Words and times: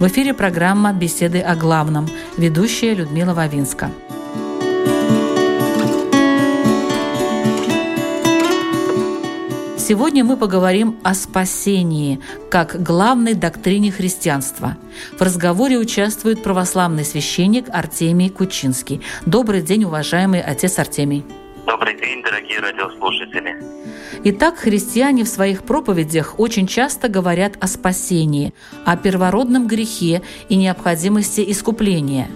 В 0.00 0.08
эфире 0.08 0.34
программа 0.34 0.92
«Беседы 0.92 1.40
о 1.40 1.54
главном», 1.54 2.08
ведущая 2.36 2.94
Людмила 2.94 3.32
Вавинска. 3.32 3.92
Сегодня 9.78 10.24
мы 10.24 10.36
поговорим 10.36 10.96
о 11.04 11.14
спасении 11.14 12.18
как 12.50 12.82
главной 12.82 13.34
доктрине 13.34 13.92
христианства. 13.92 14.76
В 15.16 15.22
разговоре 15.22 15.78
участвует 15.78 16.42
православный 16.42 17.04
священник 17.04 17.66
Артемий 17.70 18.30
Кучинский. 18.30 19.00
Добрый 19.26 19.62
день, 19.62 19.84
уважаемый 19.84 20.40
отец 20.40 20.80
Артемий. 20.80 21.24
Добрый 21.74 21.98
день, 21.98 22.22
дорогие 22.22 22.60
радиослушатели. 22.60 23.56
Итак, 24.22 24.58
христиане 24.58 25.24
в 25.24 25.28
своих 25.28 25.64
проповедях 25.64 26.38
очень 26.38 26.68
часто 26.68 27.08
говорят 27.08 27.54
о 27.60 27.66
спасении, 27.66 28.54
о 28.84 28.96
первородном 28.96 29.66
грехе 29.66 30.22
и 30.48 30.54
необходимости 30.54 31.44
искупления. 31.48 32.30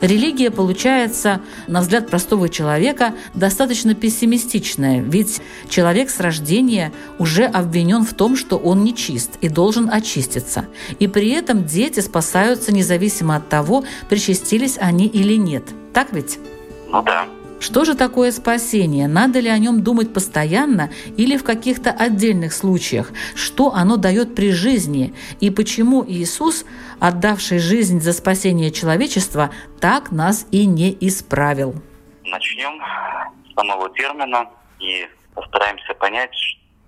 Религия 0.00 0.52
получается, 0.52 1.40
на 1.66 1.80
взгляд 1.80 2.08
простого 2.08 2.48
человека, 2.48 3.14
достаточно 3.34 3.96
пессимистичная, 3.96 5.00
ведь 5.00 5.42
человек 5.68 6.08
с 6.08 6.20
рождения 6.20 6.92
уже 7.18 7.46
обвинен 7.46 8.04
в 8.04 8.14
том, 8.14 8.36
что 8.36 8.58
он 8.58 8.84
нечист 8.84 9.38
и 9.40 9.48
должен 9.48 9.90
очиститься. 9.90 10.66
И 11.00 11.08
при 11.08 11.30
этом 11.30 11.64
дети 11.64 11.98
спасаются 11.98 12.72
независимо 12.72 13.34
от 13.34 13.48
того, 13.48 13.82
причастились 14.08 14.78
они 14.80 15.08
или 15.08 15.34
нет. 15.34 15.64
Так 15.92 16.12
ведь? 16.12 16.38
Ну 16.92 17.02
да. 17.02 17.26
Что 17.60 17.84
же 17.84 17.94
такое 17.94 18.30
спасение? 18.30 19.08
Надо 19.08 19.40
ли 19.40 19.48
о 19.48 19.58
нем 19.58 19.82
думать 19.82 20.12
постоянно 20.12 20.90
или 21.16 21.36
в 21.36 21.44
каких-то 21.44 21.90
отдельных 21.90 22.52
случаях? 22.52 23.10
Что 23.34 23.72
оно 23.72 23.96
дает 23.96 24.34
при 24.34 24.52
жизни? 24.52 25.14
И 25.40 25.50
почему 25.50 26.04
Иисус, 26.06 26.64
отдавший 27.00 27.58
жизнь 27.58 28.00
за 28.00 28.12
спасение 28.12 28.70
человечества, 28.70 29.50
так 29.80 30.12
нас 30.12 30.46
и 30.50 30.66
не 30.66 30.96
исправил? 31.00 31.74
Начнем 32.24 32.82
с 33.50 33.54
самого 33.54 33.88
термина 33.90 34.48
и 34.78 35.08
постараемся 35.34 35.94
понять, 35.94 36.34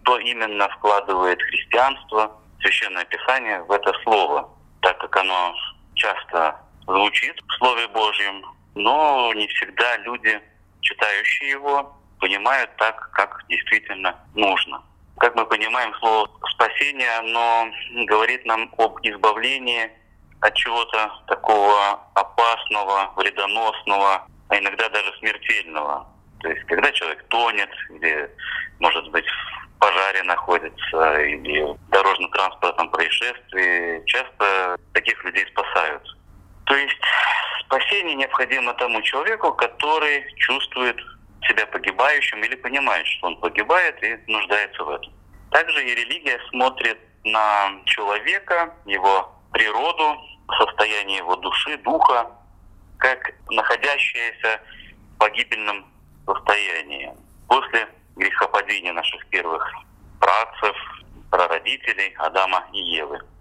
что 0.03 0.19
именно 0.19 0.69
вкладывает 0.69 1.41
христианство, 1.42 2.33
Священное 2.61 3.05
Писание 3.05 3.62
в 3.62 3.70
это 3.70 3.92
слово, 4.03 4.48
так 4.81 4.98
как 4.98 5.17
оно 5.17 5.55
часто 5.94 6.56
звучит 6.87 7.34
в 7.47 7.59
Слове 7.59 7.87
Божьем, 7.89 8.44
но 8.75 9.33
не 9.34 9.47
всегда 9.48 9.97
люди 9.98 10.41
читающие 10.87 11.51
его 11.51 11.97
понимают 12.20 12.70
так, 12.77 13.11
как 13.12 13.45
действительно 13.48 14.15
нужно. 14.34 14.83
Как 15.19 15.34
мы 15.34 15.45
понимаем, 15.47 15.93
слово 15.95 16.31
«спасение», 16.51 17.11
оно 17.19 17.69
говорит 18.05 18.45
нам 18.47 18.73
об 18.78 18.98
избавлении 19.03 19.91
от 20.41 20.55
чего-то 20.55 21.11
такого 21.27 22.01
опасного, 22.15 23.12
вредоносного, 23.16 24.27
а 24.49 24.59
иногда 24.59 24.88
даже 24.91 25.12
смертельного. 25.19 26.06
То 26.41 26.49
есть, 26.50 26.65
когда 26.66 26.93
человек 26.93 27.25
тонет, 27.28 27.71
или, 27.91 28.31
может 28.78 29.11
быть, 29.11 29.27
в 29.27 29.78
пожаре 29.78 30.22
находится, 30.22 31.21
или 31.22 31.62
в 31.62 31.91
дорожно-транспортном 31.91 32.91
происшествии, 32.91 34.03
часто 34.06 34.77
таких 34.93 35.25
людей 35.25 35.47
спасают. 35.49 36.03
То 36.66 36.77
есть 36.77 37.00
спасение 37.66 38.15
необходимо 38.15 38.75
тому 38.75 39.03
человеку, 39.03 39.53
который 39.53 40.25
чувствует 40.37 40.97
себя 41.49 41.66
погибающим 41.66 42.43
или 42.43 42.54
понимает, 42.56 43.06
что 43.06 43.28
он 43.28 43.37
погибает 43.41 44.03
и 44.03 44.19
нуждается 44.31 44.82
в 44.84 44.91
этом. 44.91 45.12
Также 45.50 45.84
и 45.84 45.94
религия 45.94 46.41
смотрит 46.50 46.99
на 47.25 47.72
человека, 47.84 48.75
его 48.84 49.32
природу, 49.53 50.16
состояние 50.59 51.19
его 51.19 51.37
души, 51.37 51.76
духа, 51.78 52.31
как 52.99 53.32
находящееся 53.50 54.60
в 55.15 55.19
погибельном 55.19 55.87
состоянии. 56.25 57.12
После 57.49 57.88
грехопадения 58.16 58.93
наших 58.93 59.26
первых 59.26 59.72
працев, 60.21 60.76
прародителей 61.31 62.15
Адама 62.19 62.65
и 62.72 62.78
Евы– 62.78 63.21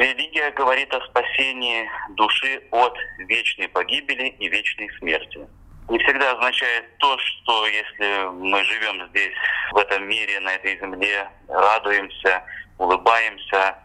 Религия 0.00 0.50
говорит 0.52 0.94
о 0.94 1.06
спасении 1.08 1.86
души 2.16 2.62
от 2.70 2.96
вечной 3.18 3.68
погибели 3.68 4.28
и 4.28 4.48
вечной 4.48 4.88
смерти. 4.98 5.46
Не 5.90 5.98
всегда 5.98 6.32
означает 6.32 6.96
то, 6.96 7.18
что 7.18 7.66
если 7.66 8.30
мы 8.32 8.64
живем 8.64 9.06
здесь, 9.10 9.34
в 9.72 9.76
этом 9.76 10.08
мире, 10.08 10.40
на 10.40 10.54
этой 10.54 10.78
земле, 10.78 11.28
радуемся, 11.48 12.42
улыбаемся, 12.78 13.76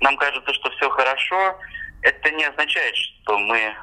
нам 0.00 0.14
кажется, 0.18 0.52
что 0.52 0.70
все 0.72 0.90
хорошо, 0.90 1.58
это 2.02 2.30
не 2.32 2.44
означает, 2.44 2.94
что 2.94 3.38
мы 3.38 3.74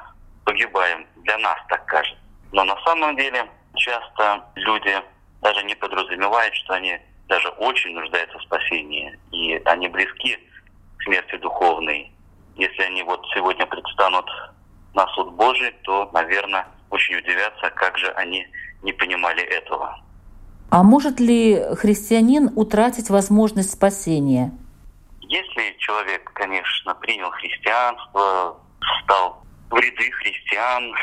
погибаем. 0.44 1.08
Для 1.24 1.38
нас 1.38 1.58
так 1.68 1.84
кажется. 1.86 2.22
Но 2.52 2.62
на 2.62 2.80
самом 2.84 3.16
деле 3.16 3.48
часто 3.74 4.44
люди 4.54 4.94
даже 5.42 5.64
не 5.64 5.74
подразумевают, 5.74 6.54
что 6.54 6.74
они 6.74 7.00
даже 7.26 7.48
очень 7.48 7.94
нуждаются 7.94 8.38
в 8.38 8.42
спасении, 8.42 9.18
и 9.32 9.60
они 9.64 9.88
близки 9.88 10.38
смерти 11.04 11.36
духовной. 11.36 12.12
Если 12.56 12.82
они 12.82 13.02
вот 13.02 13.24
сегодня 13.34 13.66
предстанут 13.66 14.26
на 14.94 15.06
суд 15.08 15.32
Божий, 15.32 15.72
то, 15.82 16.10
наверное, 16.12 16.66
очень 16.90 17.16
удивятся, 17.16 17.70
как 17.70 17.96
же 17.98 18.08
они 18.12 18.46
не 18.82 18.92
понимали 18.92 19.42
этого. 19.42 20.00
А 20.70 20.82
может 20.82 21.18
ли 21.20 21.60
христианин 21.76 22.50
утратить 22.54 23.10
возможность 23.10 23.72
спасения? 23.72 24.52
Если 25.20 25.76
человек, 25.78 26.30
конечно, 26.32 26.94
принял 26.94 27.30
христианство, 27.30 28.56
стал 29.02 29.42
в 29.70 29.76
ряды 29.76 30.10
христиан 30.10 30.94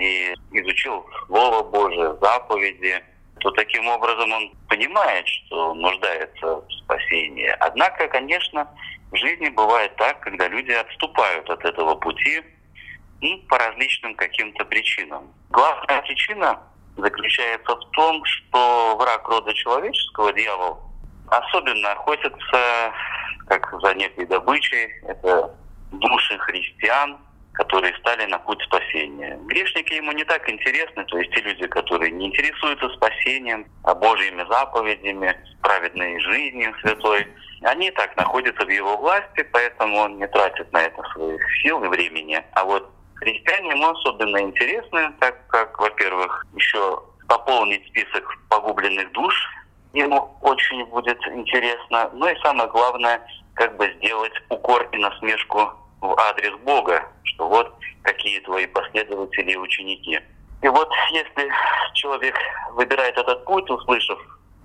и 0.00 0.34
изучил 0.52 1.04
Слово 1.26 1.62
Божие, 1.62 2.16
заповеди, 2.20 3.02
то 3.42 3.50
таким 3.50 3.88
образом 3.88 4.32
он 4.32 4.52
понимает, 4.68 5.26
что 5.26 5.74
нуждается 5.74 6.46
в 6.60 6.72
спасении. 6.84 7.48
Однако, 7.58 8.06
конечно, 8.06 8.68
в 9.10 9.16
жизни 9.16 9.48
бывает 9.48 9.94
так, 9.96 10.20
когда 10.20 10.46
люди 10.46 10.70
отступают 10.70 11.50
от 11.50 11.64
этого 11.64 11.96
пути 11.96 12.40
и 13.20 13.36
по 13.48 13.58
различным 13.58 14.14
каким-то 14.14 14.64
причинам. 14.64 15.28
Главная 15.50 16.02
причина 16.02 16.60
заключается 16.96 17.74
в 17.74 17.90
том, 17.90 18.24
что 18.24 18.96
враг 18.96 19.28
рода 19.28 19.52
человеческого, 19.54 20.32
дьявол, 20.32 20.78
особенно 21.26 21.92
охотится 21.92 22.92
как 23.48 23.74
за 23.82 23.94
некой 23.94 24.26
добычей. 24.26 24.88
Это 25.08 25.52
души 25.90 26.38
христиан, 26.38 27.18
которые 27.54 27.94
стали 27.96 28.26
на 28.26 28.38
путь 28.38 28.62
спасения. 28.62 29.38
Грешники 29.46 29.94
ему 29.94 30.12
не 30.12 30.24
так 30.24 30.48
интересны, 30.48 31.04
то 31.04 31.18
есть 31.18 31.32
те 31.32 31.40
люди, 31.42 31.66
которые 31.66 32.10
не 32.10 32.26
интересуются 32.26 32.88
спасением, 32.90 33.66
а 33.84 33.94
Божьими 33.94 34.44
заповедями, 34.48 35.36
праведной 35.60 36.18
жизнью 36.20 36.74
святой– 36.80 37.26
они 37.64 37.90
так 37.92 38.16
находятся 38.16 38.64
в 38.64 38.68
его 38.68 38.96
власти, 38.96 39.46
поэтому 39.52 39.98
он 39.98 40.18
не 40.18 40.26
тратит 40.26 40.72
на 40.72 40.82
это 40.82 41.02
своих 41.12 41.40
сил 41.62 41.82
и 41.84 41.88
времени. 41.88 42.42
А 42.52 42.64
вот 42.64 42.90
христиане 43.14 43.70
ему 43.70 43.90
особенно 43.90 44.40
интересны, 44.40 45.12
так 45.20 45.46
как, 45.46 45.78
во-первых, 45.78 46.44
еще 46.54 47.02
пополнить 47.28 47.86
список 47.88 48.24
погубленных 48.48 49.10
душ 49.12 49.34
ему 49.92 50.36
очень 50.40 50.84
будет 50.86 51.18
интересно. 51.28 52.10
Ну 52.14 52.26
и 52.26 52.38
самое 52.42 52.68
главное, 52.68 53.24
как 53.54 53.76
бы 53.76 53.92
сделать 53.98 54.32
укор 54.48 54.88
и 54.90 54.98
насмешку 54.98 55.70
в 56.02 56.18
адрес 56.18 56.52
Бога, 56.64 57.08
что 57.22 57.48
вот 57.48 57.74
какие 58.02 58.40
твои 58.40 58.66
последователи 58.66 59.52
и 59.52 59.56
ученики. 59.56 60.20
И 60.60 60.68
вот 60.68 60.90
если 61.12 61.50
человек 61.94 62.36
выбирает 62.72 63.16
этот 63.16 63.44
путь, 63.44 63.68
услышав 63.70 64.18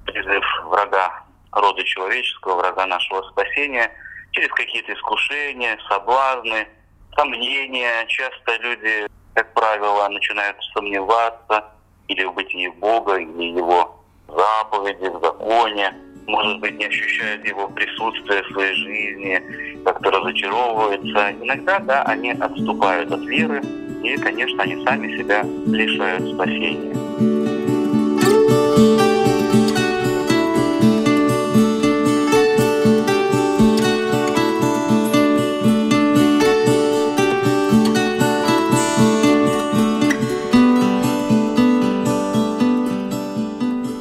призыв 0.06 0.44
врага 0.66 1.24
рода 1.52 1.84
человеческого, 1.84 2.56
врага 2.56 2.86
нашего 2.88 3.22
спасения, 3.30 3.92
через 4.32 4.50
какие-то 4.50 4.94
искушения, 4.94 5.78
соблазны, 5.88 6.68
сомнения. 7.16 8.06
Часто 8.08 8.58
люди, 8.58 9.08
как 9.34 9.54
правило, 9.54 10.08
начинают 10.10 10.58
сомневаться 10.74 11.66
или 12.08 12.24
в 12.26 12.34
бытии 12.34 12.68
Бога, 12.68 13.16
или 13.18 13.58
Его 13.58 14.04
заповеди, 14.28 15.08
в 15.08 15.20
законе, 15.20 15.94
может 16.28 16.60
быть, 16.60 16.78
не 16.78 16.86
ощущают 16.86 17.46
Его 17.48 17.68
присутствия 17.70 18.44
в 18.44 18.52
своей 18.52 18.74
жизни, 18.76 19.42
как-то 19.84 20.12
разочаровываются. 20.12 21.32
Иногда, 21.42 21.80
да, 21.80 22.04
они 22.04 22.32
отступают 22.32 23.12
от 23.12 23.22
веры, 23.26 23.62
и, 24.04 24.16
конечно, 24.18 24.64
они 24.64 24.84
сами 24.84 25.18
себя 25.18 25.44
лишают 25.66 26.34
спасения. 26.34 27.07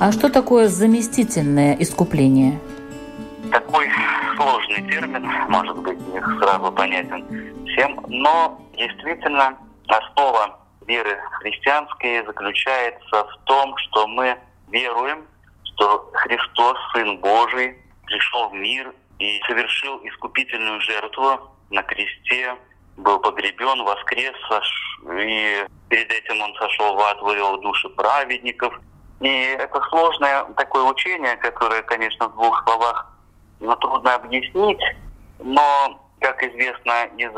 А 0.07 0.13
что 0.13 0.29
такое 0.29 0.69
заместительное 0.69 1.75
искупление? 1.81 2.61
Такой 3.51 3.91
сложный 4.37 4.89
термин, 4.89 5.29
может 5.49 5.77
быть, 5.79 5.99
не 5.99 6.21
сразу 6.39 6.71
понятен 6.71 7.27
всем, 7.67 7.99
но 8.07 8.57
действительно 8.77 9.59
основа 9.89 10.61
веры 10.87 11.19
христианской 11.41 12.25
заключается 12.25 13.25
в 13.25 13.37
том, 13.47 13.77
что 13.79 14.07
мы 14.07 14.39
веруем, 14.69 15.25
что 15.65 16.09
Христос, 16.13 16.79
Сын 16.95 17.19
Божий, 17.19 17.75
пришел 18.05 18.51
в 18.51 18.55
мир 18.55 18.95
и 19.19 19.41
совершил 19.49 19.99
искупительную 20.05 20.81
жертву 20.83 21.51
на 21.71 21.83
кресте, 21.83 22.55
был 22.97 23.19
погребен, 23.19 23.83
воскрес, 23.83 24.37
и 25.19 25.67
перед 25.89 26.13
этим 26.13 26.41
он 26.43 26.55
сошел 26.55 26.95
в 26.95 27.01
ад, 27.01 27.21
вывел 27.23 27.61
души 27.61 27.89
праведников– 27.89 28.73
и 29.21 29.29
это 29.59 29.81
сложное 29.89 30.45
такое 30.57 30.85
учение, 30.85 31.37
которое, 31.37 31.83
конечно, 31.83 32.29
в 32.29 32.33
двух 32.33 32.63
словах 32.65 33.13
но 33.61 33.75
трудно 33.77 34.15
объяснить, 34.15 34.81
но, 35.39 36.01
как 36.21 36.43
известно 36.43 37.05
из 37.17 37.31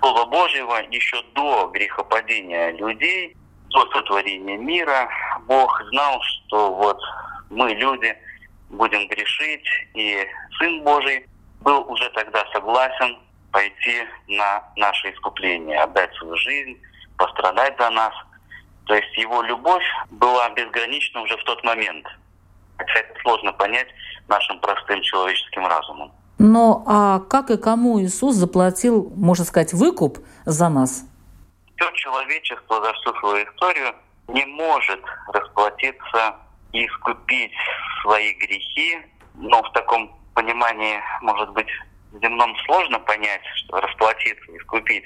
Слова 0.00 0.26
Божьего, 0.26 0.76
еще 0.90 1.22
до 1.34 1.70
грехопадения 1.72 2.72
людей, 2.72 3.34
до 3.70 3.80
сотворения 3.92 4.58
мира, 4.58 5.08
Бог 5.46 5.82
знал, 5.90 6.20
что 6.22 6.74
вот 6.74 7.00
мы, 7.48 7.70
люди, 7.70 8.14
будем 8.68 9.08
грешить, 9.08 9.66
и 9.94 10.26
Сын 10.58 10.82
Божий 10.82 11.26
был 11.62 11.84
уже 11.90 12.10
тогда 12.10 12.44
согласен 12.52 13.18
пойти 13.50 14.04
на 14.26 14.62
наше 14.76 15.10
искупление, 15.10 15.80
отдать 15.80 16.14
свою 16.16 16.36
жизнь, 16.36 16.78
пострадать 17.16 17.74
за 17.78 17.88
нас– 17.90 18.12
то 18.88 18.94
есть 18.94 19.16
его 19.18 19.42
любовь 19.42 19.84
была 20.10 20.48
безгранична 20.50 21.20
уже 21.20 21.36
в 21.36 21.44
тот 21.44 21.62
момент. 21.62 22.06
Хотя 22.78 23.00
это 23.00 23.20
сложно 23.20 23.52
понять 23.52 23.88
нашим 24.28 24.58
простым 24.60 25.02
человеческим 25.02 25.66
разумом. 25.66 26.10
Но 26.38 26.84
а 26.86 27.20
как 27.20 27.50
и 27.50 27.58
кому 27.58 28.00
Иисус 28.00 28.36
заплатил, 28.36 29.12
можно 29.14 29.44
сказать, 29.44 29.74
выкуп 29.74 30.18
за 30.46 30.70
нас? 30.70 31.04
Все 31.76 31.90
человечество 31.92 32.82
за 32.82 32.94
всю 32.94 33.14
свою 33.18 33.44
историю 33.44 33.94
не 34.28 34.46
может 34.46 35.00
расплатиться 35.34 36.36
и 36.72 36.86
искупить 36.86 37.52
свои 38.02 38.32
грехи. 38.34 39.00
Но 39.34 39.62
в 39.62 39.70
таком 39.72 40.18
понимании, 40.32 40.98
может 41.20 41.50
быть, 41.50 41.68
земном 42.22 42.56
сложно 42.64 42.98
понять, 43.00 43.42
что 43.56 43.80
расплатиться, 43.82 44.56
искупить. 44.56 45.04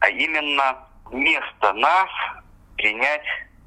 А 0.00 0.10
именно 0.10 0.76
вместо 1.06 1.72
нас 1.72 2.10
принять 2.76 3.24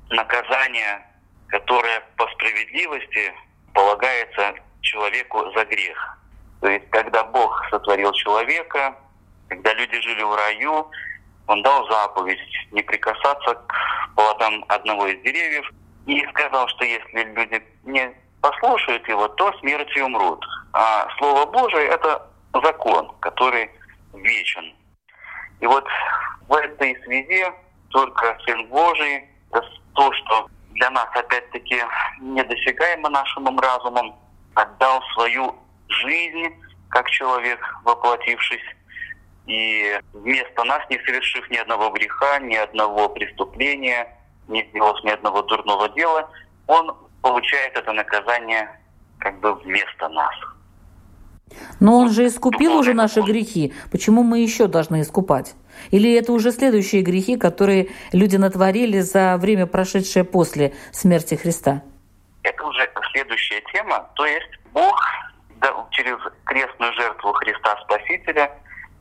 наказание, 0.09 1.05
которое 1.47 2.01
по 2.17 2.27
справедливости 2.31 3.33
полагается 3.73 4.55
человеку 4.81 5.51
за 5.51 5.65
грех. 5.65 6.17
То 6.61 6.69
есть, 6.69 6.89
когда 6.89 7.23
Бог 7.23 7.63
сотворил 7.69 8.11
человека, 8.13 8.95
когда 9.49 9.73
люди 9.73 9.99
жили 10.01 10.23
в 10.23 10.35
раю, 10.35 10.89
Он 11.47 11.61
дал 11.61 11.87
заповедь 11.89 12.39
не 12.71 12.81
прикасаться 12.81 13.55
к 13.55 13.73
плодам 14.15 14.65
одного 14.67 15.07
из 15.07 15.21
деревьев 15.21 15.69
и 16.05 16.25
сказал, 16.29 16.67
что 16.69 16.85
если 16.85 17.23
люди 17.23 17.63
не 17.83 18.11
послушают 18.41 19.07
его, 19.07 19.27
то 19.29 19.51
смертью 19.59 20.05
умрут. 20.05 20.43
А 20.73 21.07
Слово 21.17 21.45
Божие– 21.45 21.87
это 21.89 22.27
закон, 22.53 23.13
который 23.19 23.69
вечен. 24.13 24.73
И 25.59 25.65
вот 25.65 25.85
в 26.47 26.53
этой 26.53 26.95
связи 27.03 27.45
только 27.97 28.37
Сын 28.45 28.67
Божий, 28.67 29.25
то, 29.95 30.13
что 30.13 30.47
для 30.73 30.87
нас 30.91 31.07
опять-таки 31.15 31.81
недосягаемо 32.21 33.09
нашим 33.09 33.59
разумом, 33.59 34.15
отдал 34.53 35.01
свою 35.15 35.55
жизнь 35.87 36.53
как 36.89 37.09
человек, 37.09 37.59
воплотившись, 37.83 38.75
и 39.47 39.99
вместо 40.13 40.63
нас, 40.65 40.83
не 40.91 40.99
совершив 41.05 41.49
ни 41.49 41.57
одного 41.57 41.89
греха, 41.89 42.37
ни 42.39 42.55
одного 42.55 43.09
преступления, 43.09 44.07
не 44.47 44.63
сделав 44.69 45.03
ни 45.03 45.09
одного 45.09 45.41
дурного 45.41 45.89
дела, 45.89 46.29
он 46.67 46.95
получает 47.23 47.75
это 47.75 47.93
наказание 47.93 48.79
как 49.17 49.39
бы 49.39 49.55
вместо 49.55 50.07
нас. 50.09 50.35
Но 51.79 51.97
он 51.97 52.11
же 52.11 52.27
искупил 52.27 52.77
уже 52.77 52.93
наши 52.93 53.21
грехи. 53.21 53.73
Почему 53.91 54.23
мы 54.23 54.39
еще 54.39 54.67
должны 54.67 55.01
искупать? 55.01 55.55
Или 55.91 56.13
это 56.13 56.31
уже 56.33 56.51
следующие 56.51 57.01
грехи, 57.01 57.37
которые 57.37 57.89
люди 58.11 58.35
натворили 58.35 58.99
за 58.99 59.37
время, 59.37 59.67
прошедшее 59.67 60.23
после 60.23 60.73
смерти 60.91 61.35
Христа? 61.35 61.83
Это 62.43 62.65
уже 62.65 62.89
следующая 63.11 63.61
тема. 63.73 64.09
То 64.15 64.25
есть 64.25 64.49
Бог 64.73 64.99
через 65.91 66.17
крестную 66.45 66.93
жертву 66.93 67.33
Христа 67.33 67.75
Спасителя 67.83 68.51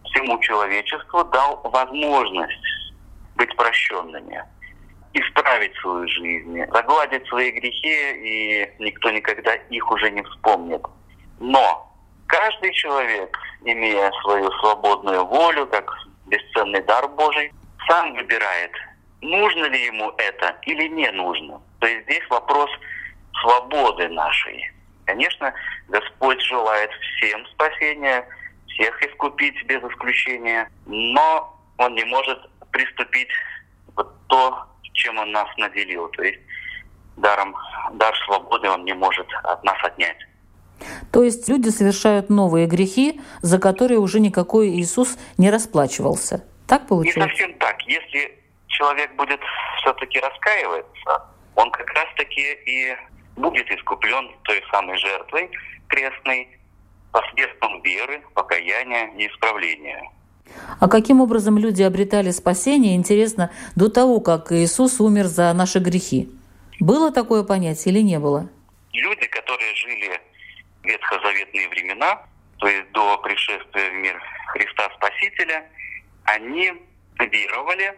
всему 0.05 0.39
человечеству 0.41 1.25
дал 1.25 1.61
возможность 1.65 2.93
быть 3.37 3.55
прощенными, 3.57 4.43
исправить 5.13 5.75
свою 5.77 6.09
жизнь, 6.09 6.59
загладить 6.73 7.27
свои 7.29 7.51
грехи, 7.51 8.15
и 8.15 8.71
никто 8.79 9.11
никогда 9.11 9.55
их 9.55 9.91
уже 9.91 10.11
не 10.11 10.23
вспомнит. 10.23 10.83
Но 11.39 11.86
каждый 12.27 12.73
человек, 12.73 13.37
имея 13.65 14.11
свою 14.23 14.51
свободную 14.61 15.25
волю, 15.27 15.67
как 15.67 15.91
бесценный 16.27 16.83
дар 16.83 17.09
Божий, 17.09 17.53
сам 17.89 18.15
выбирает, 18.15 18.73
нужно 19.21 19.67
ли 19.67 19.87
ему 19.87 20.13
это 20.19 20.57
или 20.63 20.89
не 20.89 21.11
нужно. 21.13 21.61
То 21.81 21.87
есть 21.87 22.05
здесь 22.05 22.29
вопрос 22.31 22.71
свободы 23.41 24.09
нашей. 24.09 24.73
Конечно, 25.05 25.53
Господь 25.89 26.41
желает 26.43 26.91
всем 27.17 27.47
спасения, 27.47 28.27
всех 28.69 29.03
искупить 29.03 29.63
без 29.65 29.83
исключения, 29.83 30.69
но 30.87 31.57
Он 31.79 31.95
не 31.95 32.05
может 32.05 32.39
приступить 32.73 33.29
вот 33.95 34.13
то, 34.27 34.67
чем 34.95 35.19
Он 35.19 35.31
нас 35.31 35.49
наделил. 35.57 36.09
То 36.09 36.23
есть 36.23 36.41
даром, 37.17 37.55
дар 37.93 38.15
свободы 38.25 38.69
Он 38.69 38.85
не 38.85 38.95
может 38.95 39.27
от 39.45 39.63
нас 39.65 39.79
отнять. 39.85 40.19
То 41.13 41.23
есть 41.23 41.49
люди 41.49 41.69
совершают 41.69 42.31
новые 42.31 42.67
грехи, 42.67 43.21
за 43.43 43.59
которые 43.59 43.99
уже 43.99 44.21
никакой 44.21 44.69
Иисус 44.71 45.19
не 45.39 45.51
расплачивался. 45.51 46.45
Так 46.67 46.87
получается? 46.87 47.21
Не 47.21 47.29
совсем 47.29 47.55
так. 47.55 47.81
Если 47.83 48.39
человек 48.67 49.15
будет 49.17 49.41
все-таки 49.81 50.21
раскаиваться, 50.21 51.25
он 51.55 51.71
как 51.71 51.89
раз-таки 51.91 52.53
и 52.67 52.97
будет 53.37 53.71
искуплен 53.71 54.31
той 54.43 54.63
самой 54.71 54.99
жертвой 54.99 55.51
крестной 55.89 56.49
посредством 57.13 57.81
веры, 57.83 58.23
покаяния 58.35 59.11
и 59.17 59.27
исправления. 59.29 60.11
А 60.81 60.89
каким 60.89 61.21
образом 61.21 61.59
люди 61.59 61.83
обретали 61.83 62.31
спасение, 62.31 62.95
интересно, 62.95 63.51
до 63.75 63.89
того, 63.89 64.21
как 64.21 64.53
Иисус 64.53 65.01
умер 65.01 65.25
за 65.25 65.53
наши 65.55 65.79
грехи? 65.79 66.29
Было 66.79 67.11
такое 67.11 67.43
понятие 67.43 67.95
или 67.95 68.03
не 68.03 68.19
было? 68.19 68.49
Люди, 68.93 69.27
которые 69.27 69.75
жили 69.75 70.21
ветхозаветные 70.87 71.69
времена, 71.69 72.23
то 72.59 72.69
есть 72.69 72.91
до 72.93 73.19
пришествия 73.19 73.91
в 73.91 73.95
мир 73.95 74.23
Христа 74.49 74.91
Спасителя, 74.97 75.69
они 76.25 76.73
веровали 77.19 77.95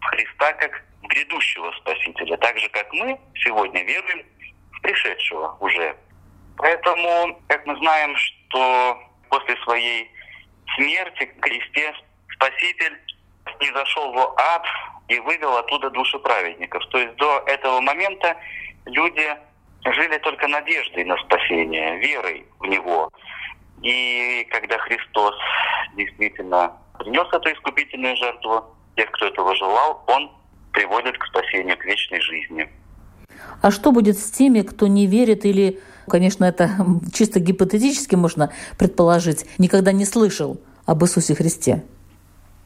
в 0.00 0.04
Христа 0.04 0.52
как 0.54 0.84
грядущего 1.02 1.72
Спасителя, 1.80 2.36
так 2.38 2.58
же, 2.58 2.68
как 2.70 2.92
мы 2.92 3.18
сегодня 3.36 3.84
веруем 3.84 4.24
в 4.72 4.80
пришедшего 4.82 5.56
уже. 5.60 5.96
Поэтому, 6.58 7.40
как 7.48 7.66
мы 7.66 7.76
знаем, 7.76 8.16
что 8.16 9.02
после 9.28 9.56
своей 9.62 10.10
смерти 10.76 11.32
в 11.36 11.40
кресте 11.40 11.94
Спаситель 12.34 12.98
не 13.60 13.72
зашел 13.72 14.12
в 14.12 14.38
ад 14.38 14.66
и 15.08 15.18
вывел 15.20 15.56
оттуда 15.56 15.90
души 15.90 16.18
праведников. 16.18 16.84
То 16.90 16.98
есть 16.98 17.14
до 17.16 17.42
этого 17.46 17.80
момента 17.80 18.36
люди 18.86 19.36
жили 19.92 20.18
только 20.18 20.48
надеждой 20.48 21.04
на 21.04 21.16
спасение, 21.18 21.98
верой 21.98 22.46
в 22.60 22.66
Него. 22.66 23.10
И 23.82 24.46
когда 24.50 24.78
Христос 24.78 25.34
действительно 25.96 26.72
принес 26.98 27.26
эту 27.32 27.52
искупительную 27.52 28.16
жертву, 28.16 28.64
тех, 28.96 29.10
кто 29.12 29.26
этого 29.26 29.54
желал, 29.54 30.02
Он 30.06 30.30
приводит 30.72 31.18
к 31.18 31.26
спасению, 31.26 31.76
к 31.76 31.84
вечной 31.84 32.20
жизни. 32.20 32.68
А 33.62 33.70
что 33.70 33.92
будет 33.92 34.18
с 34.18 34.30
теми, 34.30 34.62
кто 34.62 34.86
не 34.86 35.06
верит 35.06 35.44
или, 35.44 35.80
конечно, 36.08 36.44
это 36.44 36.70
чисто 37.12 37.40
гипотетически 37.40 38.14
можно 38.14 38.52
предположить, 38.78 39.46
никогда 39.58 39.92
не 39.92 40.04
слышал 40.04 40.60
об 40.86 41.02
Иисусе 41.04 41.34
Христе? 41.34 41.84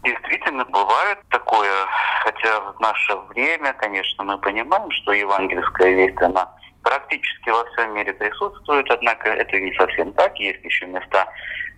Действительно, 0.03 0.65
бывает 0.65 1.19
такое, 1.29 1.87
хотя 2.25 2.61
в 2.61 2.81
наше 2.81 3.17
время, 3.29 3.73
конечно, 3.75 4.25
мы 4.25 4.39
понимаем, 4.39 4.91
что 4.91 5.13
евангельская 5.13 5.91
весть, 5.91 6.23
она 6.23 6.49
практически 6.83 7.51
во 7.51 7.65
всем 7.67 7.95
мире 7.95 8.13
присутствует, 8.13 8.91
однако 8.91 9.29
это 9.29 9.59
не 9.61 9.73
совсем 9.75 10.13
так. 10.13 10.39
Есть 10.39 10.65
еще 10.65 10.87
места, 10.87 11.27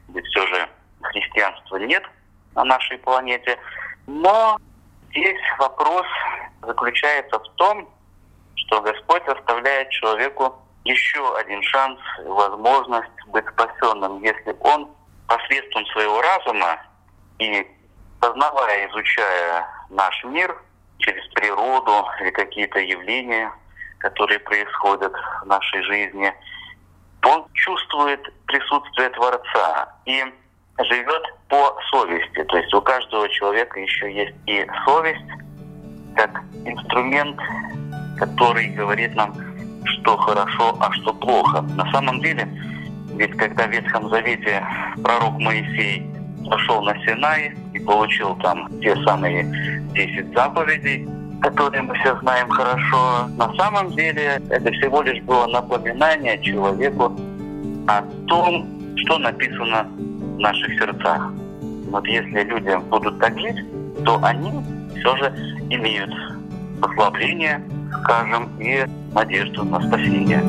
где 0.09 0.23
все 0.23 0.47
же 0.47 0.69
христианства 1.03 1.77
нет 1.77 2.05
на 2.55 2.65
нашей 2.65 2.99
планете. 2.99 3.59
Но 4.07 4.59
здесь 5.11 5.41
вопрос 5.59 6.07
заключается 6.63 7.39
в 7.39 7.49
том, 7.57 7.89
что 8.55 8.81
Господь 8.81 9.27
оставляет 9.27 9.91
человеку 9.91 10.57
еще 10.85 11.37
один 11.37 11.63
шанс, 11.63 11.99
возможность 12.25 13.27
быть 13.29 13.45
спасенным, 13.49 14.23
если 14.23 14.57
он 14.61 14.91
посредством 15.27 15.87
своего 15.87 16.21
разума 16.21 16.81
и 17.39 17.67
познавая, 18.21 18.89
изучая 18.89 19.67
наш 19.91 20.25
мир 20.25 20.57
через 20.99 21.27
природу 21.35 22.07
или 22.21 22.31
какие-то 22.31 22.79
явления, 22.81 23.53
которые 24.03 24.41
происходят 24.41 25.13
в 25.43 25.47
нашей 25.47 25.83
жизни, 25.85 26.33
он 27.25 27.47
чувствует 27.55 28.21
присутствие 28.47 29.09
Творца 29.11 29.95
и 30.05 30.25
живет 30.79 31.23
по 31.49 31.79
совести. 31.91 32.43
То 32.45 32.57
есть 32.57 32.75
у 32.75 32.83
каждого 32.83 33.29
человека 33.29 33.79
еще 33.79 34.13
есть 34.13 34.35
и 34.47 34.67
совесть, 34.85 35.31
как 36.17 36.43
инструмент, 36.65 37.39
который 38.19 38.69
говорит 38.71 39.15
нам, 39.15 39.35
что 39.87 40.17
хорошо, 40.17 40.77
а 40.81 40.93
что 40.95 41.15
плохо. 41.15 41.63
На 41.77 41.91
самом 41.93 42.21
деле, 42.21 42.49
ведь 43.15 43.37
когда 43.37 43.67
в 43.67 43.71
Ветхом 43.71 44.09
Завете 44.11 44.67
пророк 45.03 45.39
Моисей 45.39 46.05
пошел 46.51 46.83
на 46.83 46.95
Синай 47.05 47.55
и 47.73 47.79
получил 47.79 48.35
там 48.37 48.69
те 48.81 48.97
самые 49.05 49.45
10 49.93 50.35
заповедей, 50.35 51.07
которые 51.43 51.83
мы 51.83 51.95
все 51.97 52.17
знаем 52.21 52.49
хорошо, 52.49 53.27
на 53.37 53.53
самом 53.55 53.91
деле 53.93 54.41
это 54.49 54.71
всего 54.73 55.03
лишь 55.03 55.23
было 55.25 55.47
напоминание 55.49 56.41
человеку 56.43 57.13
о 57.89 58.03
том, 58.29 58.67
что 58.97 59.19
написано 59.19 59.87
в 59.89 60.39
наших 60.39 60.79
сердцах. 60.79 61.33
Вот 61.91 62.07
если 62.07 62.45
люди 62.45 62.77
будут 62.89 63.19
так 63.19 63.39
жить, 63.39 63.59
то 64.05 64.19
они 64.23 64.53
все 64.99 65.17
же 65.17 65.35
имеют 65.69 66.11
послабление, 66.81 67.61
скажем, 68.03 68.49
и 68.59 68.87
надежду 69.13 69.65
на 69.65 69.81
спасение. 69.81 70.43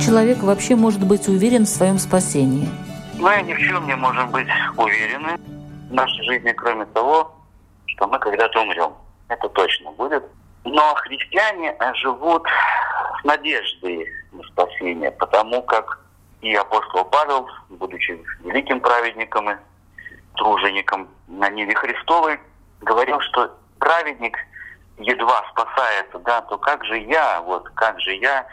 Человек 0.00 0.38
вообще 0.38 0.76
может 0.76 1.06
быть 1.06 1.28
уверен 1.28 1.64
в 1.64 1.68
своем 1.68 1.98
спасении? 1.98 2.68
Мы 3.18 3.42
ни 3.42 3.52
в 3.52 3.58
чем 3.58 3.86
не 3.86 3.94
можем 3.94 4.30
быть 4.30 4.48
уверены 4.76 5.36
в 5.90 5.92
нашей 5.92 6.24
жизни, 6.24 6.52
кроме 6.52 6.86
того, 6.86 7.32
что 7.86 8.06
мы 8.08 8.18
когда-то 8.18 8.62
умрем. 8.62 8.94
Это 9.28 9.48
точно 9.50 9.90
будет. 9.92 10.24
Но 10.64 10.94
христиане 10.94 11.76
живут 12.02 12.46
с 13.20 13.24
надеждой 13.24 14.08
на 14.32 14.42
спасение, 14.44 15.10
потому 15.12 15.62
как 15.62 16.00
и 16.40 16.54
апостол 16.54 17.04
Павел, 17.04 17.48
будучи 17.68 18.18
великим 18.44 18.80
праведником 18.80 19.50
и 19.50 19.56
тружеником 20.36 21.08
на 21.28 21.50
Ниве 21.50 21.74
Христовой, 21.74 22.40
говорил, 22.80 23.20
что 23.20 23.54
праведник 23.78 24.38
едва 24.98 25.44
спасается, 25.50 26.18
да, 26.20 26.40
то 26.42 26.56
как 26.58 26.84
же 26.84 26.98
я, 26.98 27.40
вот 27.42 27.68
как 27.70 28.00
же 28.00 28.14
я 28.14 28.46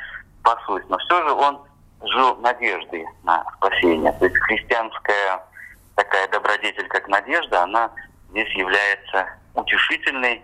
спасусь. 0.47 0.83
Но 0.89 0.97
все 0.99 1.23
же 1.23 1.31
он 1.31 1.59
жил 2.03 2.35
надеждой 2.37 3.05
на 3.23 3.43
спасение. 3.57 4.11
То 4.13 4.25
есть 4.25 4.37
христианская 4.37 5.43
такая 5.95 6.27
добродетель, 6.29 6.87
как 6.87 7.07
надежда, 7.07 7.63
она 7.63 7.91
здесь 8.29 8.49
является 8.53 9.27
утешительной, 9.55 10.41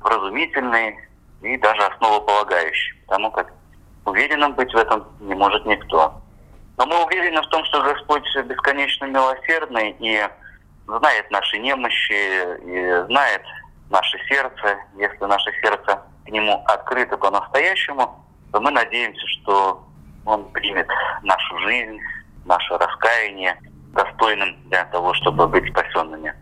вразумительной 0.00 0.98
и 1.42 1.56
даже 1.58 1.82
основополагающей, 1.82 2.94
потому 3.06 3.30
как 3.30 3.52
уверенным 4.04 4.52
быть 4.54 4.72
в 4.72 4.76
этом 4.76 5.06
не 5.20 5.34
может 5.34 5.64
никто. 5.66 6.14
Но 6.76 6.86
мы 6.86 7.04
уверены 7.04 7.40
в 7.42 7.46
том, 7.48 7.64
что 7.64 7.82
Господь 7.82 8.24
бесконечно 8.44 9.06
милосердный 9.06 9.96
и 9.98 10.28
знает 10.86 11.30
наши 11.30 11.58
немощи, 11.58 12.12
и 12.12 13.06
знает 13.06 13.42
наше 13.90 14.18
сердце. 14.28 14.78
Если 14.96 15.24
наше 15.24 15.50
сердце 15.60 16.02
к 16.24 16.28
Нему 16.28 16.62
открыто 16.66 17.16
по-настоящему, 17.16 18.23
то 18.54 18.60
мы 18.60 18.70
надеемся, 18.70 19.26
что 19.26 19.84
он 20.24 20.44
примет 20.52 20.86
нашу 21.24 21.58
жизнь, 21.58 21.98
наше 22.44 22.78
раскаяние 22.78 23.58
достойным 23.92 24.56
для 24.68 24.84
того, 24.84 25.12
чтобы 25.14 25.48
быть 25.48 25.68
спасенными. 25.70 26.32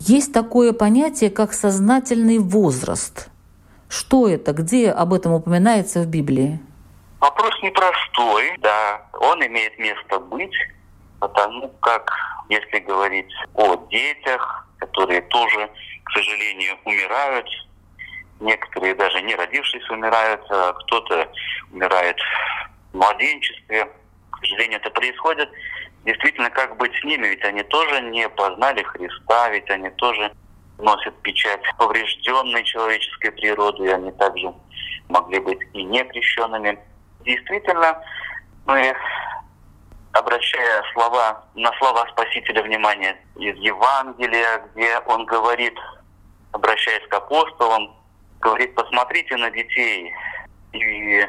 Есть 0.00 0.32
такое 0.34 0.72
понятие, 0.72 1.30
как 1.30 1.52
сознательный 1.52 2.38
возраст. 2.38 3.30
Что 3.88 4.28
это? 4.28 4.52
Где 4.52 4.90
об 4.90 5.12
этом 5.12 5.32
упоминается 5.32 6.00
в 6.00 6.08
Библии? 6.08 6.58
Вопрос 7.20 7.54
непростой, 7.62 8.58
да. 8.58 9.02
Он 9.20 9.40
имеет 9.46 9.78
место 9.78 10.18
быть, 10.18 10.56
потому 11.20 11.68
как, 11.80 12.10
если 12.48 12.80
говорить 12.80 13.32
о 13.54 13.76
детях, 13.92 14.66
которые 14.78 15.22
тоже, 15.22 15.70
к 16.02 16.10
сожалению, 16.10 16.74
умирают, 16.84 17.46
некоторые 18.40 18.94
даже 18.94 19.20
не 19.22 19.34
родившись 19.34 19.88
умирают, 19.90 20.42
а 20.50 20.72
кто-то 20.72 21.28
умирает 21.72 22.18
в 22.92 22.96
младенчестве. 22.96 23.86
К 24.30 24.38
сожалению, 24.38 24.78
это 24.78 24.90
происходит. 24.90 25.50
Действительно, 26.04 26.50
как 26.50 26.76
быть 26.76 26.94
с 27.00 27.04
ними? 27.04 27.28
Ведь 27.28 27.44
они 27.44 27.62
тоже 27.64 28.00
не 28.02 28.28
познали 28.28 28.82
Христа, 28.82 29.48
ведь 29.50 29.70
они 29.70 29.90
тоже 29.90 30.32
носят 30.78 31.14
печать 31.22 31.60
поврежденной 31.78 32.62
человеческой 32.64 33.30
природы, 33.32 33.84
и 33.84 33.90
они 33.90 34.10
также 34.12 34.52
могли 35.08 35.38
быть 35.38 35.60
и 35.72 35.82
некрещенными. 35.82 36.78
Действительно, 37.24 38.02
мы, 38.66 38.94
обращая 40.12 40.82
слова, 40.92 41.44
на 41.54 41.72
слова 41.78 42.06
Спасителя 42.10 42.62
внимание 42.62 43.16
из 43.36 43.56
Евангелия, 43.56 44.62
где 44.74 44.98
он 45.06 45.24
говорит, 45.26 45.74
обращаясь 46.52 47.06
к 47.08 47.14
апостолам, 47.14 47.94
говорит, 48.44 48.74
посмотрите 48.74 49.36
на 49.36 49.50
детей, 49.50 50.12
и 50.72 51.26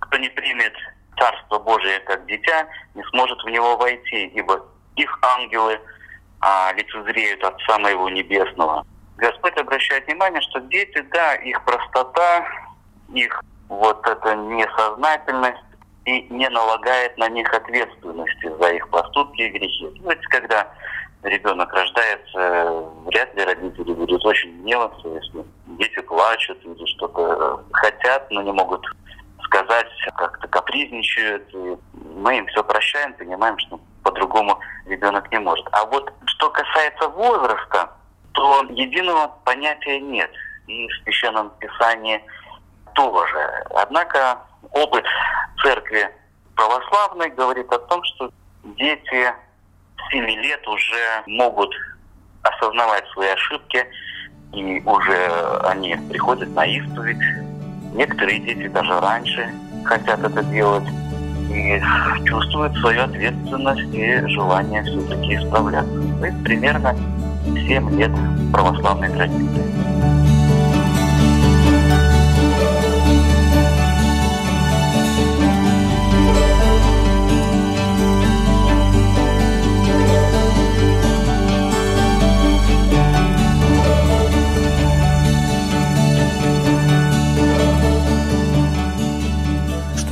кто 0.00 0.18
не 0.18 0.28
примет 0.28 0.74
Царство 1.18 1.58
Божие 1.58 2.00
как 2.00 2.24
дитя, 2.26 2.66
не 2.94 3.02
сможет 3.10 3.38
в 3.42 3.48
него 3.48 3.76
войти, 3.76 4.26
ибо 4.26 4.64
их 4.96 5.18
ангелы 5.22 5.80
а, 6.40 6.72
лицезреют 6.74 7.42
Отца 7.42 7.78
Моего 7.78 8.08
Небесного. 8.10 8.86
Господь 9.16 9.56
обращает 9.56 10.06
внимание, 10.06 10.40
что 10.42 10.60
дети, 10.60 11.00
да, 11.12 11.34
их 11.36 11.62
простота, 11.64 12.46
их 13.12 13.42
вот 13.68 14.06
эта 14.06 14.34
несознательность 14.34 15.64
и 16.06 16.22
не 16.30 16.48
налагает 16.48 17.16
на 17.18 17.28
них 17.28 17.52
ответственности 17.52 18.50
за 18.60 18.70
их 18.72 18.88
поступки 18.88 19.42
и 19.42 19.50
грехи. 19.50 19.90
Есть, 19.94 20.26
когда 20.28 20.66
ребенок 21.22 21.72
рождается, 21.72 22.90
вряд 23.06 23.34
ли 23.34 23.44
родители 23.44 23.92
будут 23.92 24.24
очень 24.24 24.62
гневаться, 24.62 25.08
если 25.08 25.44
дети 25.78 26.00
плачут 26.00 26.58
или 26.64 26.86
что-то 26.86 27.62
хотят, 27.72 28.30
но 28.30 28.42
не 28.42 28.52
могут 28.52 28.84
сказать, 29.44 29.88
как-то 30.16 30.48
капризничают. 30.48 31.48
И 31.54 31.76
мы 32.14 32.38
им 32.38 32.46
все 32.46 32.62
прощаем, 32.62 33.12
понимаем, 33.14 33.58
что 33.58 33.80
по-другому 34.02 34.58
ребенок 34.86 35.30
не 35.32 35.38
может. 35.38 35.66
А 35.72 35.84
вот 35.86 36.12
что 36.26 36.50
касается 36.50 37.08
возраста, 37.08 37.90
то 38.32 38.64
единого 38.70 39.28
понятия 39.44 40.00
нет. 40.00 40.30
И 40.66 40.86
в 40.86 41.02
Священном 41.02 41.50
Писании 41.58 42.22
тоже. 42.94 43.64
Однако 43.74 44.38
опыт 44.72 45.04
церкви 45.62 46.08
православной 46.54 47.30
говорит 47.30 47.70
о 47.72 47.78
том, 47.78 48.02
что 48.04 48.30
дети 48.62 49.34
7 50.10 50.24
лет 50.24 50.66
уже 50.66 51.22
могут 51.26 51.74
осознавать 52.42 53.06
свои 53.12 53.28
ошибки, 53.28 53.84
и 54.52 54.82
уже 54.84 55.60
они 55.64 55.96
приходят 56.08 56.48
на 56.54 56.64
исповедь, 56.66 57.18
Некоторые 57.94 58.38
дети 58.38 58.68
даже 58.68 59.00
раньше 59.00 59.52
хотят 59.84 60.20
это 60.22 60.42
делать 60.44 60.84
и 61.50 61.80
чувствуют 62.24 62.76
свою 62.76 63.02
ответственность 63.02 63.92
и 63.92 64.28
желание 64.28 64.82
все-таки 64.84 65.34
исправляться. 65.34 66.00
Это 66.22 66.36
примерно 66.44 66.96
7 67.44 67.98
лет 67.98 68.12
православной 68.52 69.10
традиции. 69.10 70.29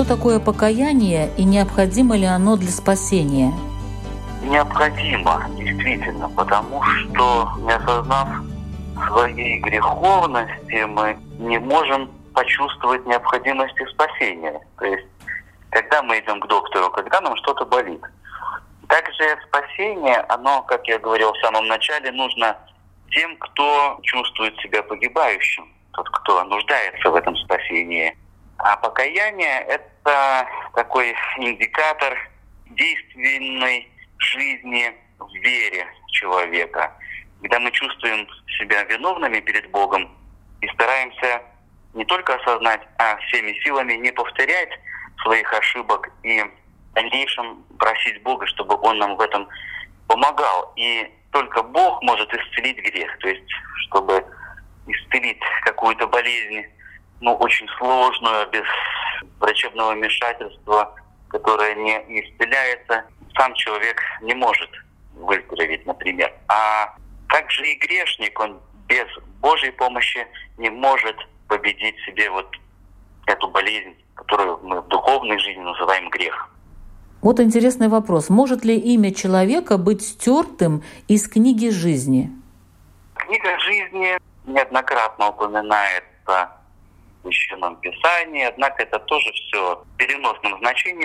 Такое 0.09 0.41
покаяние 0.41 1.31
и 1.37 1.45
необходимо 1.45 2.17
ли 2.17 2.25
оно 2.25 2.57
для 2.57 2.71
спасения? 2.71 3.53
Необходимо, 4.43 5.47
действительно, 5.57 6.31
потому 6.31 6.83
что, 6.83 7.50
не 7.59 7.73
осознав 7.73 8.29
своей 9.09 9.61
греховности, 9.61 10.85
мы 10.87 11.19
не 11.38 11.59
можем 11.59 12.11
почувствовать 12.33 13.05
необходимости 13.07 13.85
спасения. 13.93 14.59
То 14.79 14.87
есть, 14.87 15.07
когда 15.71 16.03
мы 16.03 16.19
идем 16.19 16.41
к 16.41 16.47
доктору, 16.47 16.91
когда 16.91 17.21
нам 17.21 17.37
что-то 17.37 17.67
болит. 17.67 18.00
Также 18.88 19.37
спасение, 19.49 20.17
оно, 20.31 20.62
как 20.62 20.87
я 20.88 20.99
говорил 20.99 21.33
в 21.33 21.38
самом 21.45 21.67
начале, 21.69 22.11
нужно 22.12 22.57
тем, 23.11 23.37
кто 23.37 23.99
чувствует 24.03 24.57
себя 24.61 24.83
погибающим, 24.83 25.69
тот, 25.93 26.09
кто 26.09 26.43
нуждается 26.45 27.11
в 27.11 27.15
этом 27.15 27.37
спасении. 27.37 28.17
А 28.59 28.77
покаяние– 28.77 29.61
это 29.69 30.49
такой 30.75 31.15
индикатор 31.38 32.19
действенной 32.71 33.88
жизни 34.19 34.93
в 35.19 35.33
вере 35.35 35.87
человека, 36.09 36.93
когда 37.41 37.61
мы 37.61 37.71
чувствуем 37.71 38.29
себя 38.59 38.83
виновными 38.85 39.41
перед 39.41 39.71
Богом 39.71 40.11
и 40.61 40.69
стараемся 40.69 41.43
не 41.95 42.05
только 42.05 42.35
осознать, 42.35 42.81
а 42.99 43.17
всеми 43.29 43.53
силами 43.62 43.95
не 43.95 44.11
повторять 44.12 44.71
своих 45.23 45.53
ошибок 45.53 46.11
и 46.25 46.43
в 46.43 46.95
дальнейшем 46.95 47.62
просить 47.79 48.23
Бога, 48.23 48.47
чтобы 48.47 48.77
Он 48.81 48.99
нам 48.99 49.17
в 49.17 49.21
этом 49.21 49.49
помогал. 50.09 50.73
И 50.77 51.09
только 51.31 51.62
Бог 51.62 52.03
может 52.03 52.33
исцелить 52.35 52.79
грех, 52.79 53.17
то 53.19 53.29
есть 53.29 53.50
чтобы 53.87 54.25
исцелить 54.87 55.41
какую-то 55.65 56.09
болезнь, 56.09 56.67
ну, 57.20 57.34
очень 57.34 57.68
сложную, 57.78 58.48
без 58.50 58.64
врачебного 59.40 59.92
вмешательства, 59.92 60.94
которая 61.28 61.75
не 61.75 62.20
исцеляется, 62.20 63.04
сам 63.37 63.54
человек 63.54 64.00
не 64.22 64.34
может 64.34 64.70
выздороветь, 65.14 65.87
например. 65.87 66.32
А 66.48 66.94
также 67.28 67.66
и 67.66 67.78
грешник, 67.78 68.38
он 68.40 68.60
без 68.87 69.06
Божьей 69.40 69.70
помощи 69.72 70.26
не 70.56 70.70
может 70.70 71.16
победить 71.48 71.96
себе 72.06 72.30
вот 72.30 72.48
эту 73.26 73.48
болезнь, 73.48 73.94
которую 74.14 74.58
мы 74.62 74.80
в 74.80 74.88
духовной 74.88 75.38
жизни 75.38 75.62
называем 75.62 76.08
грех. 76.10 76.50
Вот 77.20 77.40
интересный 77.40 77.88
вопрос. 77.88 78.30
Может 78.30 78.64
ли 78.64 78.76
имя 78.76 79.12
человека 79.12 79.76
быть 79.76 80.02
стертым 80.02 80.84
из 81.08 81.28
книги 81.28 81.68
жизни? 81.68 82.30
Книга 83.14 83.58
жизни 83.58 84.18
неоднократно 84.46 85.28
упоминается 85.28 86.50
Священном 87.32 87.76
Писании, 87.76 88.44
однако 88.44 88.82
это 88.82 88.99
тоже 89.00 89.30
все 89.32 89.76
в 89.76 89.97
переносном 89.97 90.61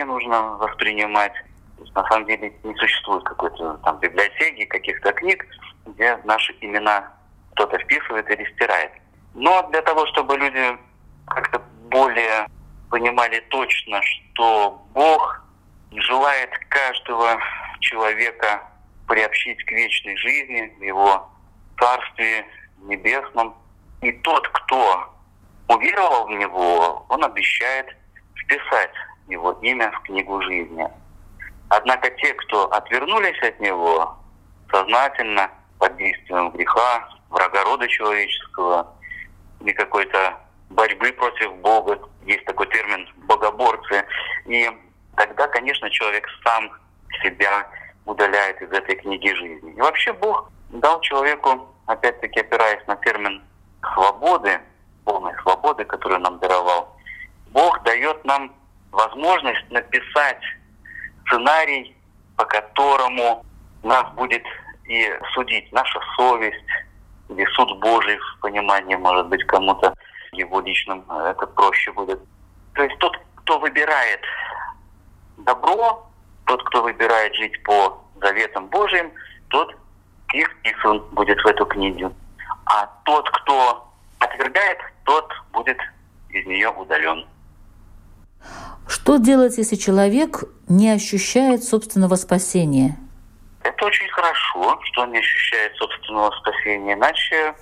нужно 0.06 0.58
воспринимать. 0.58 1.34
То 1.77 1.84
есть, 1.84 1.96
на 1.96 2.08
самом 2.08 2.25
деле 2.27 2.53
не 2.63 2.75
существует 2.75 3.24
какой-то 3.24 3.77
там 3.84 4.00
библиотеки, 4.00 4.65
каких-то 4.65 5.12
книг, 5.13 5.46
где 5.86 6.18
наши 6.24 6.56
имена 6.62 7.12
кто-то 7.53 7.77
вписывает 7.80 8.30
или 8.30 8.50
стирает. 8.53 8.92
Но 9.34 9.68
для 9.70 9.82
того, 9.82 10.06
чтобы 10.08 10.38
люди 10.38 10.77
как-то 11.27 11.62
более 11.89 12.48
понимали 12.89 13.39
точно, 13.50 14.02
что 14.02 14.82
Бог 14.93 15.43
желает 15.91 16.50
каждого 16.69 17.39
человека 17.80 18.62
приобщить 19.08 19.63
к 19.65 19.71
вечной 19.71 20.15
жизни, 20.17 20.74
в 20.80 20.84
его 20.84 21.30
Царстве 21.80 22.45
Небесном. 22.82 23.56
И 24.02 24.12
тот, 24.12 24.48
кто 24.50 25.12
уверовал 25.76 26.28
в 26.28 26.32
Него, 26.32 27.06
он 27.10 27.24
обещает 27.24 27.88
вписать 28.36 28.94
его 29.28 29.52
имя 29.62 29.92
в 29.92 30.02
книгу 30.02 30.42
жизни. 30.44 30.88
Однако 31.70 32.10
те, 32.12 32.34
кто 32.34 32.66
отвернулись 32.72 33.42
от 33.42 33.60
Него, 33.60 34.18
сознательно, 34.72 35.50
под 35.80 35.96
действием 35.98 36.52
греха, 36.52 37.10
врага 37.30 37.64
рода 37.64 37.88
человеческого, 37.88 38.94
или 39.60 39.72
какой-то 39.74 40.38
борьбы 40.70 41.12
против 41.14 41.54
Бога, 41.58 42.00
есть 42.26 42.46
такой 42.46 42.68
термин 42.68 43.08
«богоборцы», 43.28 44.06
и 44.46 44.70
тогда, 45.16 45.48
конечно, 45.48 45.90
человек 45.90 46.28
сам 46.44 46.72
себя 47.22 47.68
удаляет 48.06 48.62
из 48.62 48.72
этой 48.72 48.96
книги 48.96 49.30
жизни. 49.34 49.74
И 49.74 49.82
вообще 49.82 50.14
Бог 50.14 50.50
дал 50.70 51.00
человеку, 51.02 51.70
опять-таки 51.86 52.40
опираясь 52.42 52.86
на 52.88 52.96
термин 52.98 53.42
свободы, 53.94 54.60
полной 55.06 55.34
свободы, 55.42 55.86
которую 55.86 56.22
нам 56.22 56.39
даровал, 56.39 56.96
Бог 57.52 57.82
дает 57.84 58.24
нам 58.26 58.52
возможность 58.92 59.70
написать 59.70 60.42
сценарий, 61.26 61.96
по 62.36 62.46
которому 62.46 63.46
нас 63.84 64.12
будет 64.13 64.44
и 64.86 65.10
судить 65.34 65.72
наша 65.72 66.00
совесть, 66.16 66.63
или 67.30 67.46
суд 67.54 67.80
Божий 67.80 68.18
в 68.18 68.42
понимании, 68.42 68.96
может 68.96 69.28
быть, 69.28 69.44
кому-то 69.46 69.94
его 70.34 70.60
личным 70.62 71.04
это 71.10 71.48
проще 71.48 71.92
будет. 71.92 72.20
То 72.74 72.84
есть 72.84 72.98
тот, 73.00 73.18
кто 73.36 73.60
выбирает 73.60 74.22
добро, 75.38 76.06
тот, 76.46 76.63
кто 76.63 76.84
выбирает 76.84 77.34
жить 77.36 77.62
по 77.63 78.04
заветам 78.22 78.68
Божьим, 78.68 79.12
тот 79.50 79.76
и 80.34 80.44
вписан 80.44 81.00
будет 81.12 81.39
в 81.42 81.48
эту 81.48 81.66
книгу. 81.66 82.13
А 82.66 82.88
тот, 83.06 83.30
кто 83.30 83.88
отвергает, 84.34 84.80
тот 85.04 85.32
будет 85.52 85.78
из 86.30 86.46
нее 86.46 86.69
удален. 86.69 87.26
Что 88.88 89.17
делать, 89.17 89.58
если 89.58 89.76
человек 89.76 90.43
не 90.67 90.89
ощущает 90.91 91.63
собственного 91.63 92.15
спасения? 92.15 92.98
Это 93.63 93.86
очень 93.86 94.10
хорошо, 94.10 94.80
что 94.84 95.02
он 95.04 95.12
не 95.12 95.19
ощущает 95.19 95.74
собственного 95.78 96.32
спасения, 96.41 96.93
иначе 96.93 97.56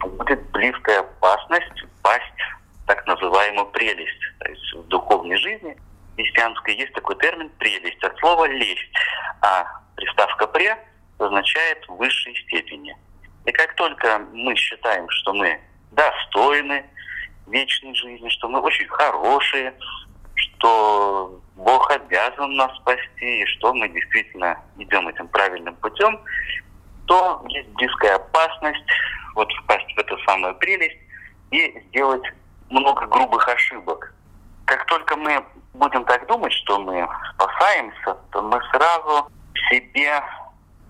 будет 0.00 0.40
близкая 0.50 1.00
опасность 1.00 1.82
впасть 1.98 2.22
в 2.82 2.86
так 2.86 3.04
называемую 3.06 3.66
прелесть. 3.66 4.20
То 4.38 4.48
есть 4.48 4.74
в 4.74 4.86
духовной 4.86 5.36
жизни 5.36 5.76
христианской 6.14 6.76
есть 6.76 6.92
такой 6.92 7.16
термин 7.18 7.50
«прелесть» 7.58 8.02
от 8.02 8.16
слова 8.18 8.46
«лесть», 8.48 8.92
а 9.40 9.64
приставка 9.96 10.46
«пре» 10.46 10.76
означает 11.18 11.84
высшей 11.88 12.36
степени. 12.46 12.96
И 13.44 13.52
как 13.52 13.74
только 13.74 14.18
мы 14.32 14.54
считаем, 14.54 15.08
что 15.10 15.32
мы 15.32 15.60
достойны 15.92 16.84
вечной 17.46 17.94
жизни, 17.94 18.28
что 18.28 18.48
мы 18.48 18.60
очень 18.60 18.88
хорошие, 18.88 19.74
что 20.34 21.40
Бог 21.56 21.90
обязан 21.90 22.54
нас 22.54 22.74
спасти, 22.76 23.42
и 23.42 23.46
что 23.46 23.72
мы 23.74 23.88
действительно 23.88 24.60
идем 24.76 25.08
этим 25.08 25.28
правильным 25.28 25.74
путем, 25.76 26.20
то 27.06 27.42
есть 27.48 27.68
близкая 27.70 28.16
опасность 28.16 28.84
вот 29.34 29.50
впасть 29.62 29.90
в 29.94 29.98
эту 29.98 30.18
самую 30.26 30.54
прелесть 30.56 30.98
и 31.50 31.82
сделать 31.88 32.24
много 32.70 33.06
грубых 33.06 33.48
ошибок. 33.48 34.12
Как 34.66 34.84
только 34.86 35.16
мы 35.16 35.44
будем 35.74 36.04
так 36.04 36.26
думать, 36.26 36.52
что 36.52 36.78
мы 36.78 37.08
спасаемся, 37.34 38.16
то 38.30 38.42
мы 38.42 38.60
сразу 38.70 39.30
себе 39.70 40.22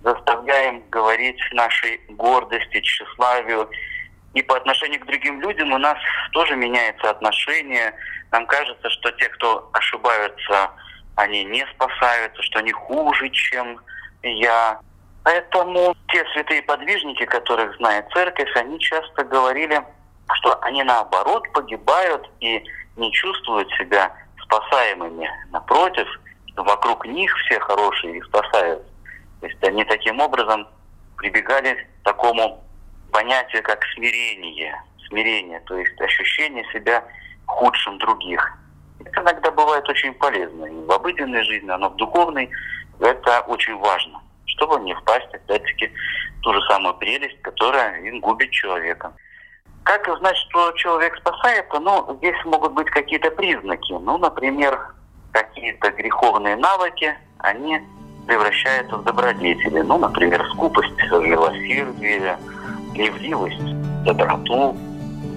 заставляем 0.03 0.83
говорить 0.91 1.41
нашей 1.53 2.01
гордости, 2.09 2.81
тщеславию. 2.81 3.69
И 4.39 4.43
по 4.43 4.57
отношению 4.57 5.01
к 5.01 5.07
другим 5.07 5.41
людям 5.41 5.73
у 5.73 5.79
нас 5.79 5.99
тоже 6.31 6.55
меняется 6.55 7.11
отношение. 7.11 7.93
Нам 8.31 8.47
кажется, 8.47 8.89
что 8.89 9.11
те, 9.11 9.29
кто 9.31 9.69
ошибаются, 9.73 10.71
они 11.17 11.45
не 11.45 11.67
спасаются, 11.75 12.41
что 12.45 12.61
они 12.61 12.71
хуже, 12.71 13.31
чем 13.31 13.81
я. 14.23 14.79
Поэтому 15.25 15.97
те 16.07 16.25
святые 16.33 16.63
подвижники, 16.63 17.25
которых 17.25 17.77
знает 17.79 18.07
церковь, 18.13 18.55
они 18.55 18.79
часто 18.79 19.25
говорили, 19.25 19.83
что 20.35 20.57
они 20.63 20.85
наоборот 20.85 21.43
погибают 21.53 22.31
и 22.39 22.63
не 22.95 23.13
чувствуют 23.13 23.69
себя 23.73 24.13
спасаемыми. 24.45 25.29
Напротив, 25.51 26.07
вокруг 26.57 27.05
них 27.07 27.37
все 27.39 27.59
хорошие 27.59 28.19
и 28.19 28.23
спасают. 28.23 28.87
То 29.41 29.49
есть 29.49 29.65
они 29.65 29.85
таким 29.85 30.21
образом 30.21 30.69
прибегали 31.17 31.75
к 31.75 32.05
такому 32.05 32.63
понятию, 33.19 33.63
как 33.65 33.81
смирение. 33.95 34.81
Смирение, 35.09 35.61
то 35.67 35.77
есть 35.77 36.01
ощущение 36.01 36.65
себя 36.73 37.03
худшим 37.47 37.99
других. 37.99 38.53
Это 39.05 39.23
иногда 39.23 39.51
бывает 39.51 39.89
очень 39.89 40.13
полезно. 40.15 40.67
И 40.67 40.87
в 40.87 40.93
обыденной 40.93 41.43
жизни, 41.43 41.67
но 41.67 41.89
в 41.89 41.97
духовной 41.97 42.49
это 43.01 43.41
очень 43.49 43.77
важно, 43.79 44.21
чтобы 44.47 44.79
не 44.81 44.95
впасть, 44.95 45.35
опять-таки, 45.35 45.91
в 46.39 46.41
ту 46.43 46.53
же 46.53 46.61
самую 46.69 46.95
прелесть, 46.95 47.41
которая 47.43 48.01
губит 48.21 48.51
человека. 48.51 49.13
Как 49.83 50.07
узнать, 50.07 50.37
что 50.37 50.73
человек 50.73 51.17
спасается? 51.17 51.81
Ну, 51.81 52.17
здесь 52.19 52.45
могут 52.45 52.73
быть 52.73 52.91
какие-то 52.91 53.31
признаки. 53.31 53.93
Ну, 53.93 54.19
например, 54.19 54.79
какие-то 55.33 55.91
греховные 55.91 56.57
навыки, 56.57 57.17
они 57.39 57.81
превращаются 58.29 58.97
в 58.97 59.05
добродетели. 59.05 59.81
Ну, 59.81 59.99
например, 59.99 60.47
скупость, 60.53 60.99
милосердие, 61.11 62.39
гневливость, 62.99 64.05
доброту, 64.05 64.77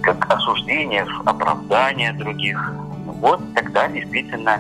как 0.02 0.34
осуждение, 0.34 1.06
оправдание 1.26 2.12
других. 2.14 2.74
Вот 3.06 3.40
тогда 3.54 3.88
действительно 3.88 4.60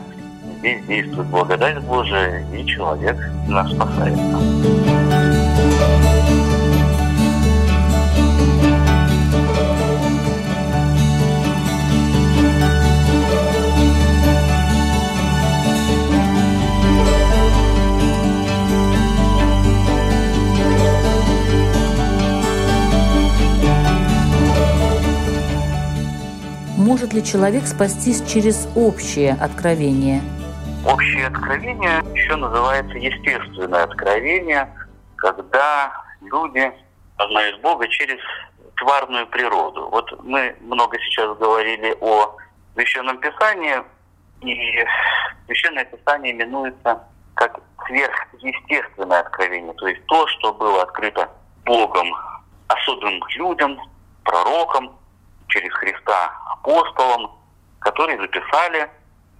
здесь 0.60 0.86
действует 0.86 1.28
благодать 1.28 1.82
Божия, 1.84 2.46
и 2.54 2.64
человек 2.66 3.18
нас 3.48 3.72
спасается. 3.72 4.38
Может 26.92 27.14
ли 27.14 27.24
человек 27.24 27.68
спастись 27.68 28.22
через 28.30 28.68
общее 28.76 29.38
откровение? 29.40 30.22
Общее 30.86 31.28
откровение 31.28 32.04
еще 32.14 32.36
называется 32.36 32.98
естественное 32.98 33.86
откровение, 33.86 34.70
когда 35.16 35.90
люди 36.20 36.70
познают 37.16 37.62
Бога 37.62 37.88
через 37.88 38.18
тварную 38.76 39.26
природу. 39.28 39.88
Вот 39.90 40.22
мы 40.26 40.54
много 40.60 41.00
сейчас 41.00 41.38
говорили 41.38 41.96
о 42.02 42.36
Священном 42.74 43.20
Писании, 43.20 43.78
и 44.42 44.86
Священное 45.46 45.86
Писание 45.86 46.34
именуется 46.34 47.02
как 47.36 47.58
сверхъестественное 47.88 49.22
откровение, 49.22 49.74
то 49.76 49.88
есть 49.88 50.06
то, 50.08 50.28
что 50.28 50.54
было 50.56 50.82
открыто 50.84 51.30
Богом 51.64 52.14
особым 52.68 53.24
людям, 53.38 53.80
пророкам, 54.26 54.92
через 55.52 55.72
Христа 55.74 56.34
апостолам, 56.62 57.32
которые 57.80 58.20
записали 58.20 58.90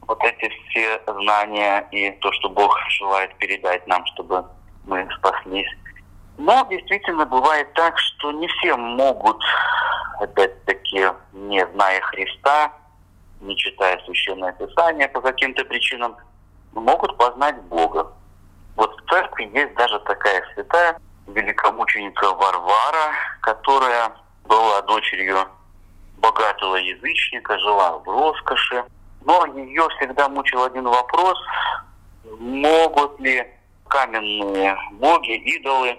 вот 0.02 0.22
эти 0.24 0.52
все 0.70 1.02
знания 1.06 1.88
и 1.92 2.12
то, 2.20 2.32
что 2.34 2.50
Бог 2.50 2.78
желает 2.90 3.36
передать 3.38 3.86
нам, 3.88 4.06
чтобы 4.08 4.46
мы 4.86 5.08
спаслись. 5.18 5.70
Но 6.38 6.66
действительно 6.70 7.26
бывает 7.26 7.72
так, 7.74 7.98
что 8.00 8.32
не 8.32 8.48
все 8.48 8.76
могут, 8.76 9.42
опять-таки, 10.20 11.08
не 11.34 11.66
зная 11.68 12.02
Христа, 12.02 12.74
не 13.42 13.56
читая 13.56 14.00
Священное 14.06 14.54
Писание 14.54 15.08
по 15.08 15.22
каким-то 15.22 15.64
причинам, 15.66 16.16
могут 16.74 17.16
познать 17.18 17.62
Бога. 17.64 18.12
Вот 18.76 19.00
в 19.00 19.10
церкви 19.10 19.52
есть 19.54 19.76
даже 19.76 20.00
такая 20.00 20.44
святая 20.54 21.00
великомученица 21.28 22.32
Варвара, 22.32 23.14
которая 23.42 24.12
была 24.46 24.82
дочерью 24.84 25.48
богатого 26.22 26.76
язычника, 26.76 27.58
жила 27.60 27.98
в 28.00 28.08
роскоши. 28.08 28.84
Но 29.26 29.46
ее 29.46 29.88
всегда 29.98 30.30
мучил 30.30 30.64
один 30.64 30.86
вопрос, 30.86 31.38
могут 32.40 33.20
ли 33.20 33.46
каменные 33.88 34.78
боги, 34.94 35.36
идолы 35.36 35.98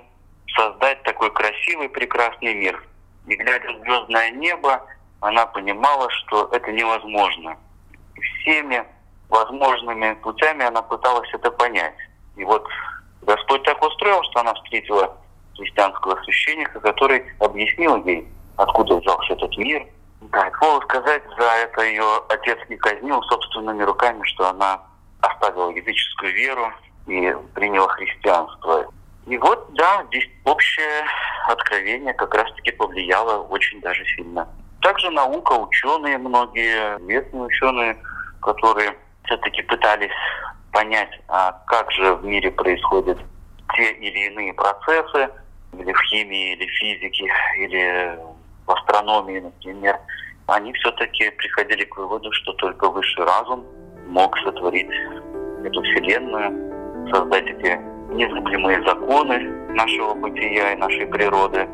создать 0.57 1.03
такой 1.03 1.31
красивый, 1.31 1.89
прекрасный 1.89 2.55
мир. 2.55 2.83
И 3.27 3.37
глядя 3.37 3.73
в 3.73 3.81
звездное 3.83 4.31
небо, 4.31 4.85
она 5.21 5.47
понимала, 5.47 6.11
что 6.11 6.49
это 6.53 6.73
невозможно. 6.73 7.57
Всеми 8.41 8.85
возможными 9.29 10.15
путями 10.15 10.65
она 10.65 10.83
пыталась 10.83 11.29
это 11.33 11.51
понять. 11.51 11.95
И 12.37 12.45
вот 12.45 12.67
Господь 13.23 13.63
так 13.63 13.81
устроил, 13.83 14.23
что 14.25 14.41
она 14.41 14.55
встретила 14.55 15.17
христианского 15.57 16.21
священника, 16.25 16.81
который 16.81 17.25
объяснил 17.39 18.05
ей, 18.05 18.27
откуда 18.57 18.97
взялся 18.97 19.35
этот 19.35 19.57
мир, 19.57 19.87
да, 20.33 20.51
к 20.51 20.85
сказать, 20.85 21.23
за 21.39 21.45
это 21.45 21.83
ее 21.83 22.23
отец 22.29 22.59
не 22.69 22.77
казнил 22.77 23.23
собственными 23.23 23.83
руками, 23.83 24.23
что 24.25 24.49
она 24.49 24.81
оставила 25.21 25.71
языческую 25.71 26.33
веру 26.33 26.73
и 27.07 27.35
приняла 27.55 27.89
христианство. 27.89 28.87
И 29.27 29.37
вот, 29.39 29.73
да, 29.75 30.05
здесь 30.09 30.29
общее 30.45 31.05
откровение 31.47 32.15
как 32.15 32.35
раз-таки 32.35 32.73
повлияло 32.73 33.43
очень 33.45 33.81
даже 33.83 34.05
сильно. 34.17 34.49
Также 34.81 35.11
наука, 35.11 35.53
ученые 35.53 36.19
многие, 36.19 36.99
местные 37.01 37.43
ученые, 37.43 37.97
которые 38.41 38.97
все-таки 39.25 39.63
пытались 39.63 40.11
понять, 40.73 41.21
а 41.29 41.53
как 41.67 41.93
же 41.93 42.15
в 42.15 42.25
мире 42.25 42.51
происходят 42.51 43.19
те 43.77 43.93
или 43.93 44.27
иные 44.27 44.55
процессы, 44.55 45.31
или 45.79 45.93
в 45.93 46.03
химии, 46.05 46.55
или 46.55 46.67
в 46.67 46.71
физике, 46.71 47.31
или 47.59 48.19
астрономии, 48.73 49.41
например, 49.41 49.99
они 50.47 50.73
все-таки 50.75 51.31
приходили 51.31 51.85
к 51.85 51.97
выводу, 51.97 52.31
что 52.33 52.53
только 52.55 52.89
высший 52.89 53.25
разум 53.25 53.65
мог 54.07 54.37
сотворить 54.39 54.91
эту 55.65 55.83
Вселенную, 55.83 57.11
создать 57.13 57.45
эти 57.45 57.79
незыблемые 58.13 58.83
законы 58.87 59.39
нашего 59.75 60.15
бытия 60.15 60.73
и 60.73 60.77
нашей 60.77 61.07
природы. 61.07 61.69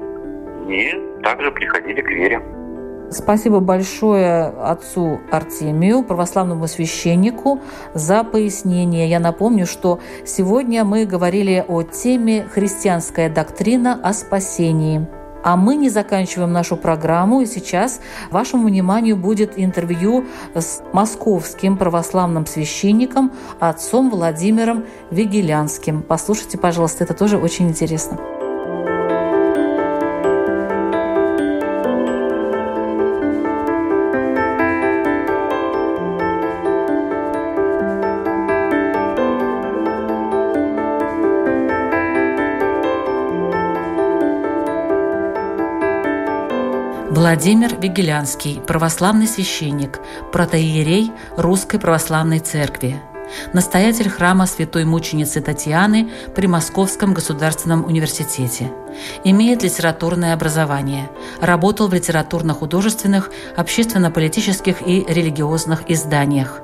И 0.68 0.92
также 1.22 1.50
приходили 1.50 2.00
к 2.00 2.08
вере. 2.08 2.42
Спасибо 3.10 3.60
большое 3.60 4.48
отцу 4.48 5.20
Артемию, 5.30 6.02
православному 6.04 6.66
священнику, 6.66 7.60
за 7.94 8.22
пояснение. 8.22 9.08
Я 9.08 9.18
напомню, 9.18 9.66
что 9.66 9.98
сегодня 10.26 10.84
мы 10.84 11.06
говорили 11.06 11.64
о 11.66 11.82
теме 11.82 12.44
«Христианская 12.44 13.30
доктрина 13.30 13.98
о 14.02 14.12
спасении». 14.12 15.17
А 15.42 15.56
мы 15.56 15.76
не 15.76 15.90
заканчиваем 15.90 16.52
нашу 16.52 16.76
программу, 16.76 17.40
и 17.40 17.46
сейчас 17.46 18.00
вашему 18.30 18.66
вниманию 18.66 19.16
будет 19.16 19.52
интервью 19.56 20.26
с 20.54 20.82
московским 20.92 21.76
православным 21.76 22.46
священником, 22.46 23.32
отцом 23.60 24.10
Владимиром 24.10 24.84
Вигелянским. 25.10 26.02
Послушайте, 26.02 26.58
пожалуйста, 26.58 27.04
это 27.04 27.14
тоже 27.14 27.38
очень 27.38 27.68
интересно. 27.68 28.37
Владимир 47.28 47.78
Вигелянский, 47.78 48.58
православный 48.58 49.26
священник, 49.26 50.00
протоиерей 50.32 51.12
Русской 51.36 51.78
Православной 51.78 52.38
Церкви, 52.38 53.02
настоятель 53.52 54.08
храма 54.08 54.46
святой 54.46 54.86
мученицы 54.86 55.42
Татьяны 55.42 56.08
при 56.34 56.46
Московском 56.46 57.12
государственном 57.12 57.84
университете. 57.84 58.72
Имеет 59.24 59.62
литературное 59.62 60.32
образование. 60.32 61.10
Работал 61.42 61.88
в 61.88 61.92
литературно-художественных, 61.92 63.30
общественно-политических 63.58 64.80
и 64.88 65.04
религиозных 65.06 65.82
изданиях. 65.90 66.62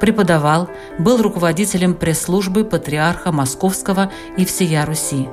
Преподавал, 0.00 0.70
был 0.98 1.20
руководителем 1.20 1.92
пресс-службы 1.92 2.64
патриарха 2.64 3.32
Московского 3.32 4.10
и 4.38 4.46
всея 4.46 4.86
Руси. 4.86 5.28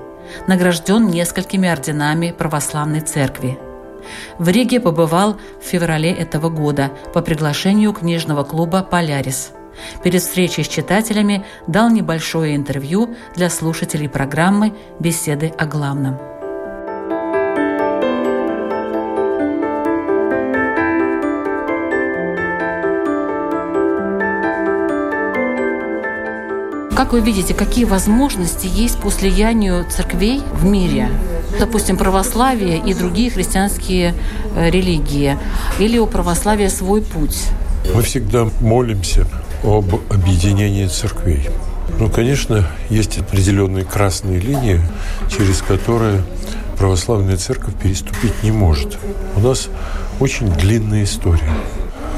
Награжден 0.47 1.07
несколькими 1.07 1.69
орденами 1.69 2.35
православной 2.37 2.99
церкви. 2.99 3.57
В 4.37 4.47
Риге 4.49 4.79
побывал 4.79 5.37
в 5.61 5.65
феврале 5.65 6.11
этого 6.11 6.49
года 6.49 6.91
по 7.13 7.21
приглашению 7.21 7.93
книжного 7.93 8.43
клуба 8.43 8.83
«Полярис». 8.83 9.51
Перед 10.03 10.21
встречей 10.21 10.63
с 10.63 10.67
читателями 10.67 11.45
дал 11.67 11.89
небольшое 11.89 12.55
интервью 12.55 13.15
для 13.35 13.49
слушателей 13.49 14.09
программы 14.09 14.73
«Беседы 14.99 15.51
о 15.57 15.65
главном». 15.65 16.19
Как 26.95 27.11
вы 27.11 27.21
видите, 27.21 27.53
какие 27.53 27.85
возможности 27.85 28.67
есть 28.67 28.99
по 29.01 29.09
слиянию 29.09 29.83
церквей 29.89 30.41
в 30.53 30.63
мире? 30.65 31.09
Допустим, 31.59 31.97
православие 31.97 32.77
и 32.77 32.93
другие 32.93 33.29
христианские 33.29 34.13
э, 34.55 34.69
религии. 34.69 35.37
Или 35.79 35.97
у 35.97 36.07
православия 36.07 36.69
свой 36.69 37.01
путь? 37.01 37.37
Мы 37.93 38.01
всегда 38.01 38.47
молимся 38.61 39.27
об 39.63 39.95
объединении 40.09 40.87
церквей. 40.87 41.49
Ну, 41.99 42.09
конечно, 42.09 42.67
есть 42.89 43.17
определенные 43.17 43.85
красные 43.85 44.39
линии, 44.39 44.81
через 45.29 45.61
которые 45.61 46.23
православная 46.77 47.37
церковь 47.37 47.75
переступить 47.75 48.43
не 48.43 48.51
может. 48.51 48.97
У 49.35 49.41
нас 49.41 49.69
очень 50.19 50.47
длинная 50.47 51.03
история. 51.03 51.53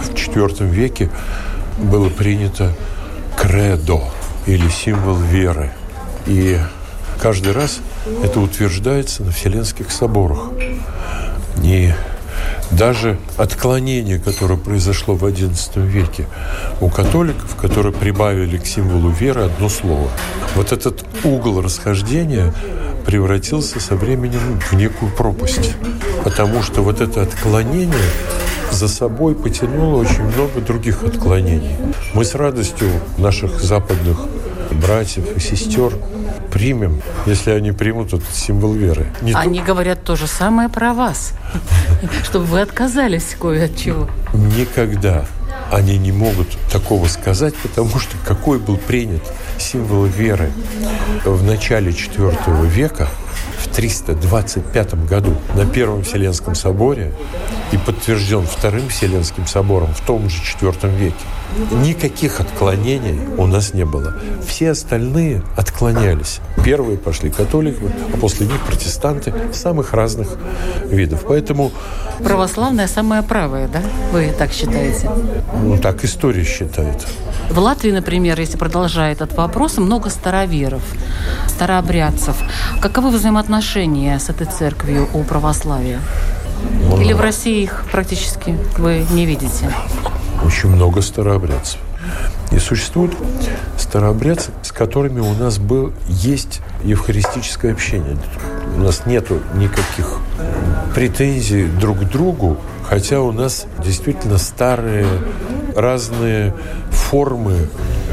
В 0.02 0.14
IV 0.14 0.70
веке 0.70 1.10
было 1.78 2.10
принято 2.10 2.74
кредо– 3.38 4.02
или 4.46 4.68
символ 4.70 5.16
веры. 5.18 5.72
И 6.28 6.60
каждый 7.22 7.54
раз 7.54 7.80
это 8.24 8.40
утверждается 8.40 9.24
на 9.24 9.32
Вселенских 9.32 9.92
соборах. 9.92 10.52
Не 11.58 11.96
даже 12.72 13.20
отклонение, 13.38 14.20
которое 14.20 14.58
произошло 14.58 15.16
в 15.16 15.24
XI 15.26 15.86
веке 15.86 16.28
у 16.82 16.90
католиков, 16.90 17.56
которые 17.56 17.94
прибавили 17.94 18.58
к 18.58 18.66
символу 18.66 19.10
веры 19.10 19.44
одно 19.44 19.70
слово. 19.70 20.10
Вот 20.56 20.72
этот 20.72 21.06
угол 21.24 21.62
расхождения 21.62 22.54
превратился 23.06 23.80
со 23.80 23.96
временем 23.96 24.60
в 24.60 24.74
некую 24.74 25.12
пропасть. 25.12 25.76
Потому 26.24 26.64
что 26.64 26.82
вот 26.82 27.02
это 27.02 27.22
отклонение 27.22 27.94
за 28.72 28.88
собой 28.88 29.36
потянуло 29.36 30.02
очень 30.02 30.24
много 30.24 30.60
других 30.60 31.04
отклонений. 31.04 31.76
Мы 32.14 32.26
с 32.26 32.34
радостью 32.36 32.90
наших 33.18 33.62
западных 33.62 34.18
братьев 34.86 35.26
и 35.36 35.40
сестер 35.40 35.94
примем, 36.52 37.02
если 37.26 37.52
они 37.52 37.72
примут 37.72 38.14
этот 38.14 38.34
символ 38.34 38.74
веры. 38.74 39.08
Не 39.22 39.34
они 39.34 39.60
то... 39.60 39.66
говорят 39.66 40.04
то 40.04 40.16
же 40.16 40.28
самое 40.28 40.70
про 40.70 40.94
вас, 40.94 41.34
чтобы 42.24 42.46
вы 42.46 42.62
отказались 42.62 43.36
кое 43.40 43.66
от 43.66 43.76
чего. 43.78 44.08
Никогда 44.34 45.26
они 45.72 45.98
не 45.98 46.12
могут 46.12 46.48
такого 46.72 47.08
сказать, 47.08 47.56
потому 47.56 48.00
что 48.00 48.16
какой 48.26 48.60
был 48.60 48.78
принят 48.78 49.24
символ 49.58 50.06
веры 50.06 50.52
в 51.26 51.44
начале 51.44 51.92
IV 51.92 52.68
века, 52.68 53.08
в 53.58 53.68
325 53.68 55.08
году 55.08 55.36
на 55.56 55.66
Первом 55.66 56.04
Вселенском 56.04 56.56
соборе 56.56 57.12
и 57.72 57.78
подтвержден 57.78 58.46
Вторым 58.46 58.90
Вселенским 58.90 59.48
собором 59.48 59.94
в 59.94 60.02
том 60.02 60.30
же 60.30 60.42
IV 60.42 60.96
веке. 60.98 61.16
Никаких 61.84 62.40
отклонений 62.40 63.20
у 63.38 63.46
нас 63.48 63.74
не 63.74 63.86
было. 63.86 64.16
Все 64.46 64.72
остальные 64.72 65.44
отклонялись. 65.56 66.40
Первые 66.66 66.98
пошли 66.98 67.30
католики, 67.30 67.84
а 68.12 68.18
после 68.18 68.48
них 68.48 68.60
протестанты 68.62 69.32
самых 69.54 69.94
разных 69.94 70.30
видов. 70.86 71.26
Поэтому... 71.28 71.72
Православная 72.24 72.88
самая 72.88 73.22
правая, 73.22 73.68
да? 73.68 73.84
Вы 74.12 74.34
так 74.36 74.52
считаете? 74.52 75.12
Ну, 75.62 75.78
так 75.78 76.04
история 76.04 76.44
считает. 76.44 77.06
В 77.52 77.60
Латвии, 77.60 77.92
например, 77.92 78.40
если 78.40 78.58
продолжает 78.58 79.22
этот 79.22 79.38
вопрос, 79.38 79.78
много 79.78 80.10
староверов, 80.10 80.82
старообрядцев. 81.48 82.36
Каковы 82.82 83.12
взаимоотношения 83.12 84.18
с 84.18 84.30
этой 84.30 84.48
церковью 84.48 85.08
у 85.14 85.24
православия? 85.24 86.00
Или 87.00 87.14
в 87.14 87.22
России 87.22 87.62
их 87.62 87.86
практически 87.92 88.58
вы 88.80 89.06
не 89.12 89.28
видите? 89.28 89.72
Очень 90.44 90.70
много 90.70 91.04
старообрядцев. 91.04 91.80
И 92.52 92.60
существуют 92.60 93.16
старообрядцы, 93.78 94.52
с 94.62 94.72
которыми 94.72 95.20
у 95.20 95.34
нас 95.34 95.58
был, 95.58 95.94
есть 96.08 96.62
евхаристическое 96.84 97.74
общение. 97.74 98.18
У 98.76 98.80
нас 98.80 99.06
нет 99.06 99.30
никаких 99.56 100.20
претензий 100.94 101.66
друг 101.66 102.00
к 102.00 102.04
другу, 102.04 102.58
хотя 102.84 103.22
у 103.22 103.32
нас 103.32 103.66
действительно 103.84 104.38
старые 104.38 105.06
разные 105.76 106.54
формы 106.92 107.68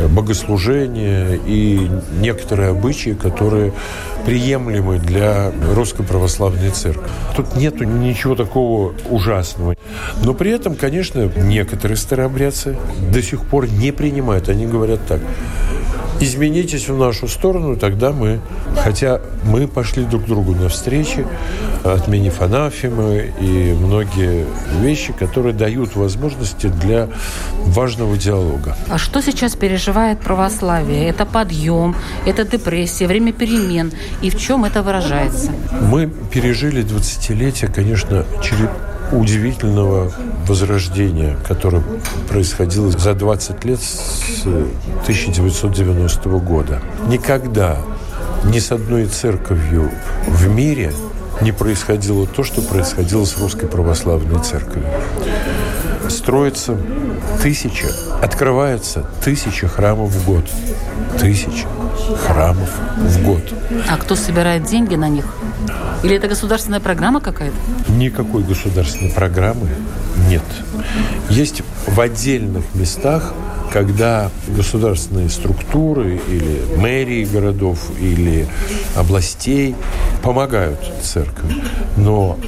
богослужения 0.09 1.39
и 1.47 1.89
некоторые 2.21 2.71
обычаи, 2.71 3.11
которые 3.11 3.73
приемлемы 4.25 4.99
для 4.99 5.53
Русской 5.75 6.05
Православной 6.05 6.71
Церкви. 6.71 7.09
Тут 7.37 7.57
нет 7.57 7.81
ничего 7.81 8.35
такого 8.35 8.95
ужасного. 9.09 9.75
Но 10.25 10.35
при 10.35 10.53
этом, 10.53 10.77
конечно, 10.77 11.31
некоторые 11.37 11.97
старообрядцы 11.97 12.77
до 13.13 13.23
сих 13.23 13.43
пор 13.43 13.69
не 13.69 13.93
принимают. 13.93 14.49
Они 14.49 14.67
говорят 14.67 15.01
так 15.07 15.21
изменитесь 16.23 16.89
в 16.89 16.97
нашу 16.97 17.29
сторону, 17.29 17.77
тогда 17.77 18.13
мы, 18.13 18.41
хотя 18.77 19.21
мы 19.45 19.67
пошли 19.67 20.05
друг 20.05 20.25
другу 20.27 20.55
навстречу, 20.55 21.27
отменив 21.85 22.41
анафемы 22.41 23.33
и 23.41 23.73
многие 23.73 24.47
вещи, 24.81 25.13
которые 25.13 25.53
дают 25.53 25.97
возможности 25.97 26.69
для 26.69 27.09
важного 27.59 28.17
диалога. 28.17 28.77
А 28.89 28.99
что 28.99 29.21
сейчас 29.23 29.57
переживает 29.57 30.21
православие? 30.21 31.09
Это 31.09 31.27
подъем, 31.27 31.95
это 32.27 32.45
депрессия, 32.45 33.07
время 33.07 33.33
перемен. 33.33 33.93
И 34.23 34.31
в 34.31 34.39
чем 34.39 34.65
это 34.65 34.83
выражается? 34.83 35.51
Мы 35.81 36.09
пережили 36.33 36.85
20-летие, 36.85 37.73
конечно, 37.73 38.25
через 38.43 38.69
удивительного 39.13 40.11
возрождения, 40.47 41.37
которое 41.47 41.83
происходило 42.29 42.91
за 42.91 43.15
20 43.15 43.65
лет 43.65 43.81
с 43.81 44.43
1990 44.43 46.29
года. 46.41 46.81
Никогда 47.07 47.79
ни 48.45 48.59
с 48.59 48.73
одной 48.73 49.07
церковью 49.07 49.91
в 50.27 50.49
мире 50.49 50.93
не 51.41 51.53
происходило 51.53 52.27
то, 52.27 52.43
что 52.43 52.63
происходило 52.63 53.25
с 53.25 53.39
Русской 53.39 53.67
Православной 53.67 54.43
Церковью. 54.43 54.89
Строится 56.09 56.77
тысяча, 57.43 57.89
открывается 58.21 59.07
тысяча 59.25 59.69
храмов 59.69 60.11
в 60.11 60.27
год. 60.27 60.45
Тысяча 61.19 61.67
храмов 62.27 62.71
в 62.97 63.23
год. 63.25 63.43
А 63.89 63.97
кто 63.97 64.17
собирает 64.17 64.65
деньги 64.65 64.95
на 64.95 65.09
них? 65.09 65.27
Или 66.03 66.17
это 66.17 66.29
государственная 66.29 66.81
программа 66.81 67.21
какая-то? 67.21 67.57
Никакой 67.93 68.43
государственной 68.43 69.11
программы 69.11 69.69
нет. 70.29 70.43
Есть 71.29 71.63
в 71.87 72.01
отдельных 72.01 72.65
местах 72.75 73.33
когда 73.73 74.31
государственные 74.49 75.31
структуры 75.31 76.21
или 76.29 76.61
мэрии 76.77 77.25
городов 77.25 77.91
или 77.99 78.47
областей 78.95 79.75
помогают 80.23 80.79
церкви. 81.03 81.55
Но 81.97 82.39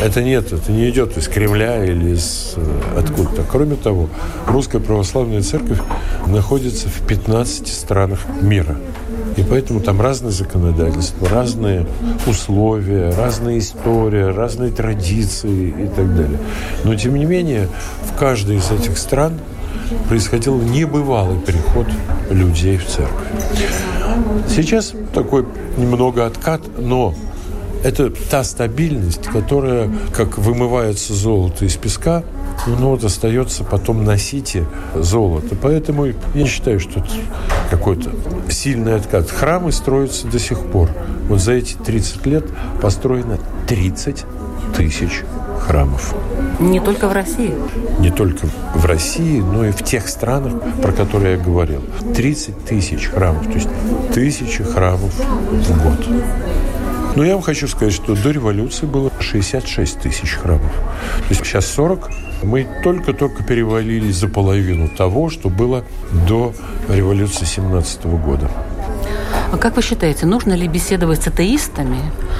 это 0.00 0.22
нет, 0.22 0.52
это 0.52 0.72
не 0.72 0.88
идет 0.90 1.16
из 1.16 1.28
Кремля 1.28 1.84
или 1.84 2.14
из 2.14 2.54
э, 2.56 2.98
откуда-то. 2.98 3.42
Кроме 3.50 3.76
того, 3.76 4.08
Русская 4.46 4.80
Православная 4.80 5.42
Церковь 5.42 5.80
находится 6.26 6.88
в 6.88 7.06
15 7.06 7.68
странах 7.68 8.20
мира. 8.40 8.76
И 9.36 9.42
поэтому 9.42 9.80
там 9.80 10.00
разные 10.00 10.32
законодательства, 10.32 11.28
разные 11.28 11.86
условия, 12.26 13.10
разная 13.16 13.58
история, 13.58 14.30
разные 14.30 14.72
традиции 14.72 15.68
и 15.68 15.86
так 15.86 16.14
далее. 16.14 16.38
Но, 16.84 16.94
тем 16.96 17.14
не 17.14 17.24
менее, 17.24 17.68
в 18.02 18.18
каждой 18.18 18.56
из 18.56 18.70
этих 18.70 18.98
стран 18.98 19.34
происходил 20.08 20.60
небывалый 20.60 21.38
переход 21.38 21.86
людей 22.30 22.76
в 22.76 22.86
церковь. 22.86 23.28
Сейчас 24.48 24.92
такой 25.14 25.46
немного 25.76 26.26
откат, 26.26 26.62
но 26.78 27.14
это 27.82 28.10
та 28.30 28.44
стабильность, 28.44 29.26
которая, 29.26 29.90
как 30.14 30.38
вымывается 30.38 31.14
золото 31.14 31.64
из 31.64 31.76
песка, 31.76 32.22
но 32.66 32.90
вот 32.90 33.04
остается 33.04 33.64
потом 33.64 34.04
на 34.04 34.16
золото. 34.94 35.56
Поэтому 35.60 36.06
я 36.06 36.14
не 36.34 36.46
считаю, 36.46 36.78
что 36.78 37.00
это 37.00 37.08
какой-то 37.70 38.10
сильный 38.50 38.96
откат. 38.96 39.30
Храмы 39.30 39.72
строятся 39.72 40.26
до 40.26 40.38
сих 40.38 40.58
пор. 40.58 40.90
Вот 41.28 41.40
за 41.40 41.52
эти 41.52 41.74
30 41.74 42.26
лет 42.26 42.44
построено 42.82 43.38
30 43.66 44.24
тысяч 44.76 45.24
храмов. 45.60 46.14
Не 46.58 46.80
только 46.80 47.08
в 47.08 47.12
России? 47.12 47.54
Не 47.98 48.10
только 48.10 48.46
в 48.74 48.84
России, 48.84 49.40
но 49.40 49.64
и 49.64 49.70
в 49.70 49.82
тех 49.82 50.08
странах, 50.08 50.54
про 50.82 50.92
которые 50.92 51.36
я 51.36 51.42
говорил. 51.42 51.82
30 52.14 52.64
тысяч 52.64 53.06
храмов, 53.06 53.46
то 53.46 53.54
есть 53.54 53.68
тысячи 54.12 54.62
храмов 54.62 55.12
в 55.14 55.82
год. 55.82 56.06
Но 57.16 57.24
я 57.24 57.34
вам 57.34 57.42
хочу 57.42 57.66
сказать, 57.66 57.92
что 57.92 58.14
до 58.14 58.30
революции 58.30 58.86
было 58.86 59.10
66 59.18 60.00
тысяч 60.00 60.30
храмов. 60.34 60.72
То 61.16 61.24
есть 61.30 61.44
сейчас 61.44 61.66
40. 61.66 62.08
Мы 62.42 62.66
только-только 62.82 63.42
перевалились 63.42 64.16
за 64.16 64.28
половину 64.28 64.88
того, 64.88 65.28
что 65.28 65.50
было 65.50 65.84
до 66.28 66.54
революции 66.88 67.44
17 67.44 68.06
года. 68.06 68.50
А 69.52 69.56
как 69.56 69.76
вы 69.76 69.82
считаете, 69.82 70.26
нужно 70.26 70.52
ли 70.52 70.68
беседовать 70.68 71.22
с 71.22 71.26
атеистами 71.26 71.98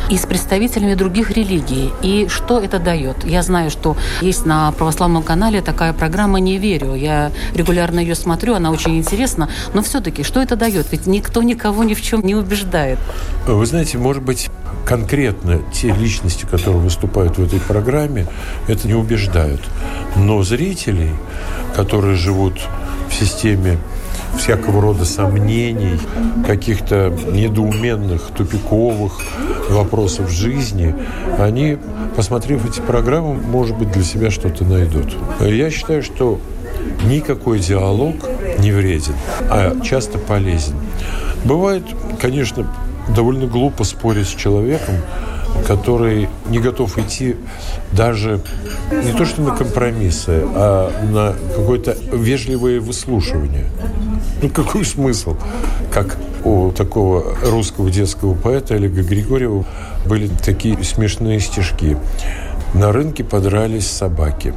и 0.08 0.16
с 0.16 0.26
представителями 0.26 0.94
других 0.94 1.32
религий? 1.32 1.90
И 2.02 2.28
что 2.28 2.60
это 2.60 2.78
дает? 2.78 3.24
Я 3.24 3.42
знаю, 3.42 3.70
что 3.70 3.96
есть 4.20 4.46
на 4.46 4.70
православном 4.72 5.22
канале 5.22 5.60
такая 5.60 5.92
программа 5.92 6.38
«Не 6.40 6.58
верю». 6.58 6.94
Я 6.94 7.32
регулярно 7.54 7.98
ее 7.98 8.14
смотрю, 8.14 8.54
она 8.54 8.70
очень 8.70 8.96
интересна. 8.96 9.48
Но 9.74 9.82
все-таки, 9.82 10.22
что 10.22 10.40
это 10.40 10.56
дает? 10.56 10.86
Ведь 10.92 11.06
никто 11.06 11.42
никого 11.42 11.82
ни 11.82 11.94
в 11.94 12.02
чем 12.02 12.24
не 12.24 12.34
убеждает. 12.34 12.98
Вы 13.46 13.66
знаете, 13.66 13.98
может 13.98 14.22
быть, 14.22 14.48
конкретно 14.84 15.60
те 15.72 15.92
личности, 15.92 16.46
которые 16.50 16.80
выступают 16.80 17.38
в 17.38 17.42
этой 17.42 17.60
программе, 17.60 18.26
это 18.68 18.86
не 18.86 18.94
убеждают. 18.94 19.60
Но 20.16 20.42
зрителей, 20.42 21.10
которые 21.74 22.16
живут 22.16 22.60
в 23.08 23.14
системе 23.14 23.78
всякого 24.38 24.80
рода 24.80 25.04
сомнений, 25.04 25.98
каких-то 26.46 27.12
недоуменных, 27.32 28.30
тупиковых 28.36 29.12
вопросов 29.68 30.30
жизни, 30.30 30.94
они, 31.38 31.78
посмотрев 32.16 32.68
эти 32.68 32.80
программы, 32.80 33.34
может 33.34 33.76
быть, 33.76 33.92
для 33.92 34.02
себя 34.04 34.30
что-то 34.30 34.64
найдут. 34.64 35.16
Я 35.40 35.70
считаю, 35.70 36.02
что 36.02 36.40
никакой 37.04 37.58
диалог 37.58 38.16
не 38.58 38.72
вреден, 38.72 39.14
а 39.48 39.78
часто 39.82 40.18
полезен. 40.18 40.74
Бывает, 41.44 41.84
конечно, 42.20 42.66
довольно 43.14 43.46
глупо 43.46 43.84
спорить 43.84 44.28
с 44.28 44.34
человеком, 44.34 44.96
который 45.66 46.28
не 46.48 46.58
готов 46.58 46.96
идти 46.98 47.36
даже 47.92 48.40
не 48.90 49.12
то 49.12 49.24
что 49.24 49.42
на 49.42 49.54
компромиссы, 49.54 50.42
а 50.54 50.90
на 51.10 51.34
какое-то 51.56 51.96
вежливое 52.12 52.80
выслушивание. 52.80 53.66
Ну, 54.42 54.48
какой 54.48 54.84
смысл? 54.84 55.36
Как 55.92 56.16
у 56.44 56.70
такого 56.72 57.34
русского 57.44 57.90
детского 57.90 58.34
поэта 58.34 58.74
Олега 58.74 59.02
Григорьева 59.02 59.64
были 60.06 60.28
такие 60.28 60.82
смешные 60.82 61.40
стишки. 61.40 61.96
На 62.72 62.92
рынке 62.92 63.24
подрались 63.24 63.90
собаки, 63.90 64.54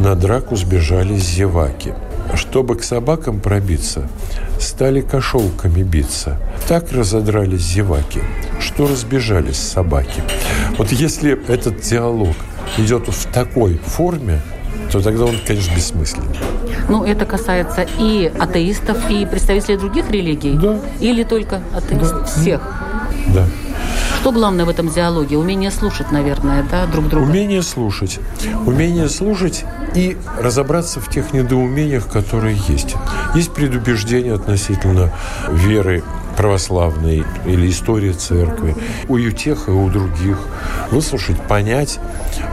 на 0.00 0.14
драку 0.14 0.56
сбежались 0.56 1.22
зеваки. 1.22 1.94
Чтобы 2.34 2.76
к 2.76 2.82
собакам 2.82 3.40
пробиться, 3.40 4.08
стали 4.60 5.00
кошелками 5.00 5.82
биться. 5.82 6.38
Так 6.66 6.92
разодрались 6.92 7.62
зеваки, 7.62 8.20
что 8.60 8.86
разбежались 8.86 9.56
собаки. 9.56 10.22
Вот 10.76 10.92
если 10.92 11.38
этот 11.48 11.80
диалог 11.80 12.34
идет 12.76 13.08
в 13.08 13.32
такой 13.32 13.78
форме, 13.78 14.42
то 14.90 15.00
тогда 15.00 15.24
он, 15.24 15.36
конечно, 15.46 15.74
бессмысленный. 15.74 16.36
Ну, 16.88 17.04
это 17.04 17.26
касается 17.26 17.86
и 17.98 18.32
атеистов, 18.38 19.10
и 19.10 19.26
представителей 19.26 19.76
других 19.76 20.10
религий? 20.10 20.54
Да. 20.54 20.78
Или 21.00 21.22
только 21.22 21.60
атеистов? 21.74 22.20
Да. 22.20 22.24
Всех? 22.24 22.60
Да. 23.34 23.46
Что 24.20 24.32
главное 24.32 24.64
в 24.64 24.68
этом 24.68 24.88
диалоге? 24.88 25.36
Умение 25.36 25.70
слушать, 25.70 26.10
наверное, 26.10 26.64
да, 26.70 26.86
друг 26.86 27.08
друга? 27.08 27.24
Умение 27.24 27.62
слушать. 27.62 28.18
Умение 28.66 29.08
слушать 29.08 29.64
и 29.94 30.16
разобраться 30.40 31.00
в 31.00 31.08
тех 31.08 31.32
недоумениях, 31.32 32.08
которые 32.08 32.58
есть. 32.68 32.96
Есть 33.34 33.52
предубеждения 33.52 34.34
относительно 34.34 35.12
веры 35.50 36.02
православной 36.38 37.24
или 37.46 37.68
истории 37.68 38.12
церкви. 38.12 38.76
У 39.08 39.18
тех 39.32 39.66
и 39.66 39.72
у 39.72 39.90
других. 39.90 40.38
Выслушать, 40.92 41.36
понять, 41.48 41.98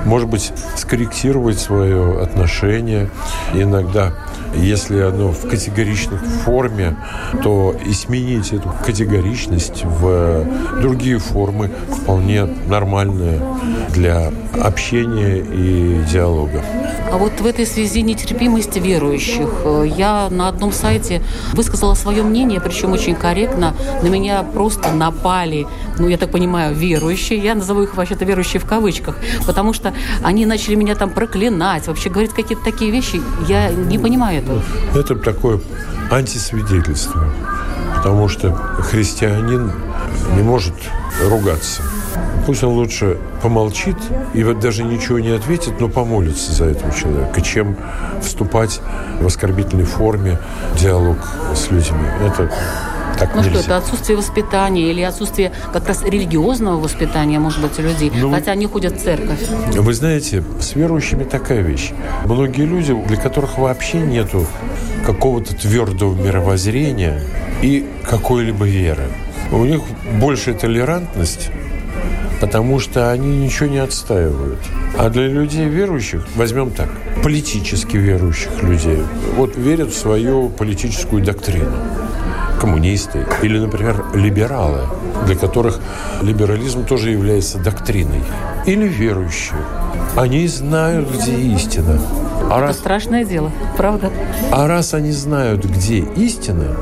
может 0.05 0.27
быть, 0.27 0.51
скорректировать 0.75 1.59
свое 1.59 2.19
отношение. 2.19 3.11
Иногда 3.53 4.13
если 4.55 4.99
оно 4.99 5.31
в 5.31 5.47
категоричной 5.49 6.17
форме, 6.17 6.95
то 7.43 7.75
и 7.85 7.93
сменить 7.93 8.53
эту 8.53 8.71
категоричность 8.85 9.83
в 9.83 10.45
другие 10.81 11.19
формы 11.19 11.71
вполне 11.89 12.45
нормальные 12.45 13.41
для 13.89 14.31
общения 14.61 15.37
и 15.37 16.01
диалога. 16.11 16.63
А 17.11 17.17
вот 17.17 17.39
в 17.39 17.45
этой 17.45 17.65
связи 17.65 18.01
нетерпимость 18.01 18.75
верующих. 18.77 19.49
Я 19.97 20.27
на 20.29 20.49
одном 20.49 20.71
сайте 20.71 21.21
высказала 21.53 21.93
свое 21.93 22.23
мнение, 22.23 22.59
причем 22.59 22.91
очень 22.91 23.15
корректно. 23.15 23.73
На 24.01 24.07
меня 24.07 24.43
просто 24.43 24.91
напали, 24.91 25.67
ну, 25.97 26.07
я 26.07 26.17
так 26.17 26.31
понимаю, 26.31 26.75
верующие. 26.75 27.39
Я 27.39 27.55
назову 27.55 27.83
их 27.83 27.95
вообще-то 27.95 28.25
верующие 28.25 28.59
в 28.59 28.65
кавычках, 28.65 29.17
потому 29.45 29.71
что 29.73 29.93
они 30.23 30.45
начали 30.45 30.75
меня 30.75 30.95
там 30.95 31.09
проклинать, 31.09 31.87
вообще 31.87 32.09
говорить 32.09 32.33
какие-то 32.33 32.63
такие 32.63 32.91
вещи. 32.91 33.21
Я 33.47 33.69
не 33.71 33.97
понимаю. 33.97 34.43
Это 34.93 35.15
такое 35.15 35.59
антисвидетельство, 36.11 37.29
потому 37.95 38.27
что 38.27 38.53
христианин 38.53 39.71
не 40.35 40.43
может 40.43 40.73
ругаться. 41.29 41.81
Пусть 42.45 42.63
он 42.63 42.73
лучше 42.73 43.17
помолчит 43.41 43.97
и 44.33 44.43
вот 44.43 44.59
даже 44.59 44.83
ничего 44.83 45.19
не 45.19 45.31
ответит, 45.31 45.79
но 45.79 45.89
помолится 45.89 46.51
за 46.51 46.65
этого 46.65 46.93
человека, 46.93 47.41
чем 47.41 47.75
вступать 48.21 48.81
в 49.19 49.25
оскорбительной 49.25 49.85
форме 49.85 50.39
диалог 50.79 51.17
с 51.55 51.71
людьми. 51.71 52.05
Это 52.21 52.51
так 53.17 53.35
ну 53.35 53.41
нельзя. 53.41 53.59
что, 53.59 53.65
это 53.65 53.77
отсутствие 53.77 54.17
воспитания 54.17 54.89
или 54.89 55.01
отсутствие 55.01 55.51
как 55.73 55.87
раз 55.87 56.03
религиозного 56.03 56.79
воспитания, 56.79 57.39
может 57.39 57.61
быть, 57.61 57.77
у 57.79 57.81
людей, 57.81 58.11
Ну, 58.13 58.31
хотя 58.31 58.51
они 58.51 58.65
ходят 58.67 58.97
в 58.97 59.03
церковь. 59.03 59.39
Вы 59.73 59.93
знаете, 59.93 60.43
с 60.59 60.75
верующими 60.75 61.23
такая 61.23 61.61
вещь. 61.61 61.91
Многие 62.25 62.65
люди, 62.65 62.93
для 63.07 63.17
которых 63.17 63.57
вообще 63.57 63.99
нету 63.99 64.45
какого-то 65.05 65.55
твердого 65.55 66.15
мировоззрения 66.15 67.21
и 67.61 67.85
какой-либо 68.03 68.65
веры. 68.65 69.07
У 69.51 69.63
них 69.63 69.81
большая 70.19 70.55
толерантность, 70.55 71.49
потому 72.41 72.79
что 72.79 73.11
они 73.11 73.37
ничего 73.37 73.67
не 73.67 73.77
отстаивают. 73.77 74.59
А 74.97 75.09
для 75.09 75.27
людей 75.27 75.67
верующих, 75.67 76.25
возьмем 76.35 76.71
так, 76.71 76.89
политически 77.23 77.97
верующих 77.97 78.63
людей, 78.63 78.99
вот 79.35 79.55
верят 79.55 79.89
в 79.89 79.97
свою 79.97 80.49
политическую 80.49 81.23
доктрину 81.23 81.75
коммунисты 82.65 83.25
или, 83.43 83.59
например, 83.59 84.03
либералы, 84.15 84.81
для 85.27 85.35
которых 85.35 85.79
либерализм 86.23 86.83
тоже 86.83 87.11
является 87.11 87.59
доктриной, 87.59 88.23
или 88.65 88.87
верующие. 88.87 89.59
Они 90.15 90.47
знают, 90.47 91.07
где 91.13 91.33
истина. 91.35 91.99
А 92.49 92.57
Это 92.57 92.67
раз, 92.67 92.77
страшное 92.77 93.23
дело, 93.23 93.51
правда? 93.77 94.11
а 94.51 94.67
раз 94.67 94.93
они 94.95 95.11
знают, 95.11 95.63
где 95.63 95.99
истина, 95.99 96.75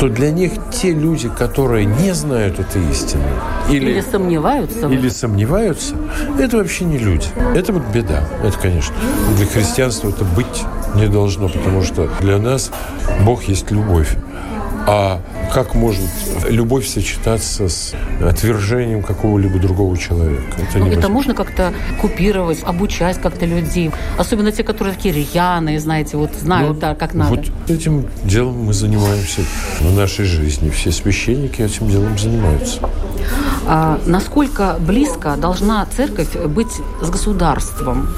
то 0.00 0.08
для 0.08 0.30
них 0.30 0.52
те 0.72 0.92
люди, 0.92 1.28
которые 1.28 1.84
не 1.84 2.12
знают 2.12 2.58
этой 2.58 2.82
истины, 2.90 3.22
или, 3.70 3.90
Или 3.90 4.00
сомневаются. 4.00 4.88
или 4.88 5.08
сомневаются, 5.08 5.94
это 6.40 6.56
вообще 6.56 6.84
не 6.84 6.98
люди. 6.98 7.26
Это 7.54 7.72
вот 7.72 7.82
беда. 7.94 8.24
Это, 8.42 8.58
конечно, 8.58 8.94
для 9.36 9.46
христианства 9.46 10.08
это 10.08 10.24
быть 10.24 10.64
не 10.96 11.06
должно, 11.06 11.48
потому 11.48 11.82
что 11.82 12.08
для 12.20 12.38
нас 12.38 12.70
Бог 13.24 13.44
есть 13.44 13.70
любовь. 13.70 14.16
А 14.86 15.20
как 15.52 15.74
может 15.74 16.08
любовь 16.48 16.86
сочетаться 16.86 17.68
с 17.68 17.94
отвержением 18.24 19.02
какого-либо 19.02 19.58
другого 19.58 19.96
человека? 19.96 20.42
Это 20.56 20.78
Ну, 20.78 20.86
это 20.86 21.08
можно 21.08 21.34
как-то 21.34 21.72
купировать, 22.00 22.62
обучать 22.62 23.20
как-то 23.20 23.46
людей. 23.46 23.90
Особенно 24.18 24.52
те, 24.52 24.62
которые 24.62 24.94
такие 24.94 25.14
рьяные, 25.14 25.80
знаете, 25.80 26.16
вот 26.16 26.30
знают, 26.34 26.74
Ну, 26.74 26.80
да, 26.80 26.94
как 26.94 27.14
надо. 27.14 27.36
Вот 27.36 27.70
этим 27.70 28.06
делом 28.24 28.64
мы 28.64 28.72
занимаемся 28.72 29.42
в 29.80 29.94
нашей 29.94 30.24
жизни. 30.24 30.70
Все 30.70 30.92
священники 30.92 31.62
этим 31.62 31.88
делом 31.88 32.18
занимаются. 32.18 32.80
А 33.66 34.00
насколько 34.06 34.76
близко 34.80 35.36
должна 35.36 35.84
церковь 35.94 36.34
быть 36.46 36.72
с 37.02 37.10
государством, 37.10 38.08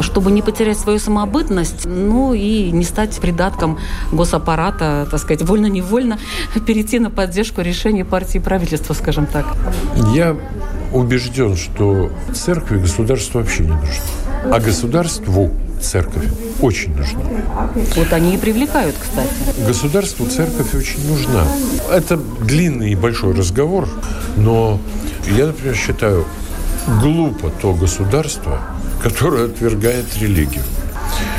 чтобы 0.00 0.32
не 0.32 0.42
потерять 0.42 0.78
свою 0.78 0.98
самобытность, 0.98 1.86
ну 1.86 2.34
и 2.34 2.72
не 2.72 2.84
стать 2.84 3.16
придатком 3.20 3.78
госаппарата, 4.10 5.06
так 5.08 5.20
сказать, 5.20 5.42
вольно-невольно 5.42 6.07
перейти 6.66 6.98
на 6.98 7.10
поддержку 7.10 7.60
решений 7.60 8.04
партии 8.04 8.38
и 8.38 8.40
правительства, 8.40 8.94
скажем 8.94 9.26
так. 9.26 9.46
Я 10.14 10.36
убежден, 10.92 11.56
что 11.56 12.10
церкви 12.34 12.78
государство 12.78 13.40
вообще 13.40 13.64
не 13.64 13.72
нужно. 13.72 14.04
А 14.52 14.60
государству 14.60 15.50
церковь 15.80 16.26
очень 16.60 16.94
нужна. 16.96 17.20
Вот 17.96 18.12
они 18.12 18.34
и 18.34 18.38
привлекают, 18.38 18.96
кстати. 19.00 19.28
Государству 19.66 20.26
церковь 20.26 20.74
очень 20.74 21.06
нужна. 21.08 21.44
Это 21.92 22.16
длинный 22.16 22.92
и 22.92 22.94
большой 22.94 23.34
разговор, 23.34 23.88
но 24.36 24.80
я, 25.30 25.46
например, 25.46 25.76
считаю, 25.76 26.24
глупо 27.00 27.50
то 27.50 27.74
государство, 27.74 28.60
которое 29.02 29.46
отвергает 29.46 30.06
религию. 30.18 30.62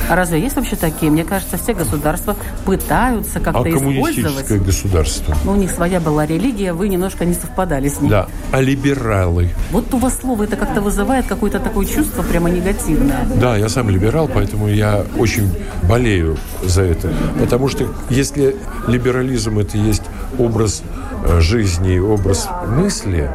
А 0.10 0.16
разве 0.16 0.42
есть 0.42 0.56
вообще 0.56 0.76
такие? 0.76 1.12
Мне 1.12 1.24
кажется, 1.24 1.58
все 1.58 1.74
государства 1.74 2.36
пытаются 2.66 3.38
А 3.38 3.42
как-то 3.42 3.64
коммунистическое 3.64 4.58
использовать. 4.58 4.66
государство? 4.66 5.36
Ну, 5.46 5.52
у 5.52 5.56
них 5.56 5.70
своя 5.72 6.00
была 6.00 6.26
религия, 6.26 6.74
вы 6.74 6.90
немножко 6.90 7.26
не 7.26 7.34
совпадали 7.36 7.88
с 7.90 8.02
ней. 8.02 8.10
Да. 8.10 8.28
А 8.52 8.60
либералы? 8.60 9.50
Вот 9.72 9.94
у 9.94 9.98
вас 9.98 10.20
слово 10.20 10.44
это 10.44 10.56
как-то 10.56 10.82
вызывает 10.82 11.28
какое-то 11.28 11.60
такое 11.60 11.86
чувство 11.86 12.24
прямо 12.24 12.50
негативное. 12.50 13.24
Да, 13.36 13.56
я 13.56 13.70
сам 13.70 13.90
либерал, 13.90 14.28
поэтому 14.28 14.68
я 14.68 15.06
очень 15.18 15.54
болею 15.88 16.38
за 16.64 16.82
это. 16.84 17.14
Потому 17.40 17.68
что 17.68 17.86
если 18.10 18.56
либерализм 18.88 19.60
это 19.60 19.78
есть 19.78 20.04
образ 20.40 20.82
э, 21.24 21.40
жизни, 21.40 22.00
образ 22.00 22.48
мысли, 22.68 23.30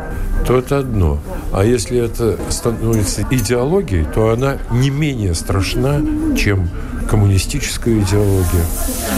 то 0.46 0.58
это 0.58 0.78
одно. 0.78 1.18
А 1.52 1.64
если 1.64 1.98
это 1.98 2.38
становится 2.50 3.22
идеологией, 3.30 4.04
то 4.04 4.30
она 4.30 4.58
не 4.70 4.90
менее 4.90 5.34
страшна, 5.34 6.00
чем 6.36 6.68
коммунистическая 7.08 7.98
идеология. 7.98 8.64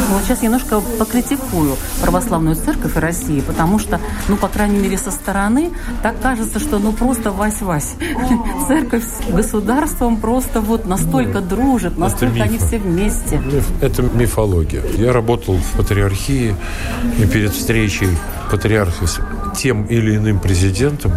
Ну, 0.09 0.15
Вот 0.15 0.25
сейчас 0.25 0.43
немножко 0.43 0.81
покритикую 0.99 1.77
православную 2.03 2.57
церковь 2.57 2.97
России, 2.97 3.41
потому 3.41 3.79
что, 3.79 4.01
ну, 4.29 4.37
по 4.37 4.49
крайней 4.49 4.79
мере, 4.79 4.99
со 4.99 5.11
стороны 5.11 5.71
так 6.03 6.21
кажется, 6.21 6.59
что 6.59 6.79
ну 6.79 6.93
просто 6.93 7.31
вась-вась. 7.31 7.95
Церковь 8.69 9.05
с 9.05 9.33
государством 9.33 10.17
просто 10.19 10.61
вот 10.61 10.87
настолько 10.87 11.41
дружит, 11.41 11.97
настолько 11.97 12.43
они 12.43 12.59
все 12.59 12.79
вместе. 12.79 13.41
Это 13.81 14.03
мифология. 14.03 14.83
Я 14.97 15.13
работал 15.13 15.57
в 15.57 15.77
патриархии, 15.77 16.55
и 17.19 17.27
перед 17.27 17.53
встречей 17.53 18.09
патриарха 18.51 19.07
с 19.07 19.21
тем 19.57 19.85
или 19.85 20.17
иным 20.17 20.39
президентом, 20.39 21.13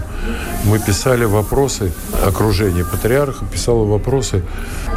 мы 0.65 0.79
писали 0.79 1.25
вопросы, 1.25 1.91
окружение 2.25 2.85
патриарха 2.85 3.45
писало 3.45 3.85
вопросы, 3.85 4.43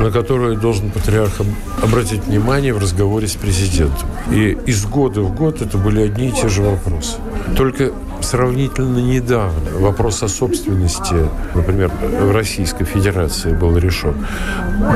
на 0.00 0.10
которые 0.10 0.58
должен 0.58 0.90
патриарх 0.90 1.40
обратить 1.82 2.24
внимание 2.24 2.72
в 2.72 2.78
разговоре 2.78 3.28
с 3.28 3.34
президентом. 3.34 4.08
И 4.30 4.58
из 4.66 4.84
года 4.84 5.22
в 5.22 5.34
год 5.34 5.62
это 5.62 5.78
были 5.78 6.02
одни 6.02 6.28
и 6.28 6.32
те 6.32 6.48
же 6.48 6.62
вопросы. 6.62 7.16
Только 7.56 7.92
сравнительно 8.20 8.98
недавно 8.98 9.78
вопрос 9.78 10.22
о 10.22 10.28
собственности, 10.28 11.28
например, 11.54 11.90
в 12.00 12.32
Российской 12.32 12.84
Федерации 12.84 13.52
был 13.52 13.76
решен. 13.76 14.14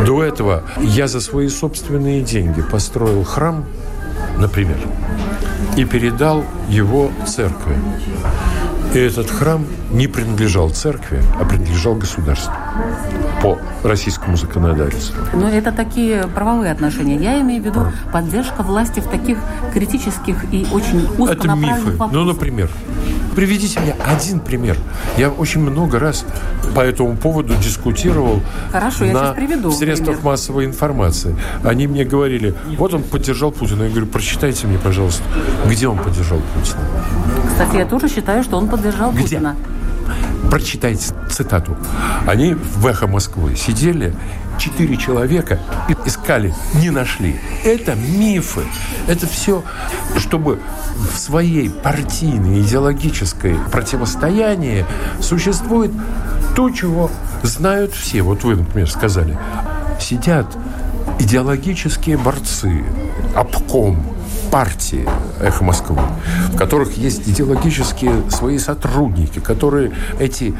До 0.05 0.22
этого 0.22 0.62
я 0.80 1.09
за 1.09 1.20
свои 1.20 1.49
собственные 1.49 2.22
деньги 2.22 2.62
построил 2.62 3.24
храм, 3.24 3.64
например, 4.39 4.78
и 5.76 5.84
передал 5.84 6.45
его 6.68 7.11
церкви. 7.26 7.76
И 8.95 8.99
этот 8.99 9.30
храм 9.30 9.66
не 9.91 10.07
принадлежал 10.07 10.70
церкви, 10.70 11.20
а 11.41 11.45
принадлежал 11.45 11.97
государству 11.97 12.53
по 13.43 13.59
российскому 13.82 14.37
законодательству. 14.37 15.16
Но 15.34 15.49
это 15.49 15.72
такие 15.72 16.26
правовые 16.28 16.72
отношения. 16.72 17.16
Я 17.16 17.41
имею 17.41 17.62
в 17.62 17.66
виду 17.66 17.87
поддержка 18.12 18.62
власти 18.62 19.01
в 19.01 19.09
таких 19.09 19.39
критических 19.74 20.37
и 20.53 20.66
очень 20.72 21.07
Это 21.28 21.49
мифы. 21.55 21.91
Вопросах. 21.91 22.12
Ну, 22.12 22.24
например, 22.24 22.70
приведите 23.37 23.78
мне 23.80 23.95
один 24.05 24.41
пример. 24.41 24.76
Я 25.18 25.28
очень 25.30 25.61
много 25.61 25.99
раз 26.01 26.24
по 26.74 26.80
этому 26.80 27.16
поводу 27.16 27.55
дискутировал 27.57 28.41
Хорошо, 28.72 29.05
я 29.05 29.12
на 29.12 29.32
приведу, 29.32 29.70
средствах 29.70 30.16
пример. 30.16 30.24
массовой 30.24 30.64
информации. 30.64 31.37
Они 31.62 31.87
мне 31.87 32.05
говорили, 32.05 32.55
вот 32.78 32.95
он 32.95 33.03
поддержал 33.03 33.53
Путина. 33.53 33.84
Я 33.84 33.91
говорю, 33.91 34.07
прочитайте 34.07 34.66
мне, 34.66 34.78
пожалуйста, 34.78 35.22
где 35.66 35.87
он 35.87 35.99
поддержал 35.99 36.41
Путина. 36.55 36.80
Кстати, 37.49 37.76
я 37.76 37.84
тоже 37.84 38.09
считаю, 38.09 38.43
что 38.43 38.57
он 38.57 38.68
поддержал 38.68 39.12
где? 39.12 39.22
Путина. 39.22 39.57
Прочитайте 40.51 41.12
цитату. 41.30 41.76
Они 42.26 42.55
в 42.55 42.87
«Эхо 42.87 43.07
Москвы» 43.07 43.55
сидели 43.57 44.14
четыре 44.59 44.96
человека 44.96 45.61
искали, 46.04 46.54
не 46.74 46.90
нашли. 46.90 47.38
Это 47.64 47.94
мифы. 47.94 48.62
Это 49.07 49.26
все, 49.26 49.62
чтобы 50.18 50.61
в 51.12 51.18
своей 51.18 51.70
партийной 51.70 52.61
идеологической 52.62 53.57
противостоянии 53.70 54.84
существует 55.20 55.92
то, 56.54 56.70
чего 56.70 57.11
знают 57.42 57.92
все. 57.92 58.22
Вот 58.22 58.44
вы, 58.44 58.57
например, 58.57 58.90
сказали. 58.90 59.38
Сидят 60.00 60.46
идеологические 61.18 62.16
борцы, 62.16 62.84
обком, 63.34 64.04
партии 64.50 65.07
«Эхо 65.40 65.64
Москвы», 65.64 65.98
в 66.52 66.57
которых 66.57 66.96
есть 66.96 67.28
идеологические 67.28 68.30
свои 68.30 68.59
сотрудники, 68.59 69.38
которые 69.38 69.92
эти 70.18 70.54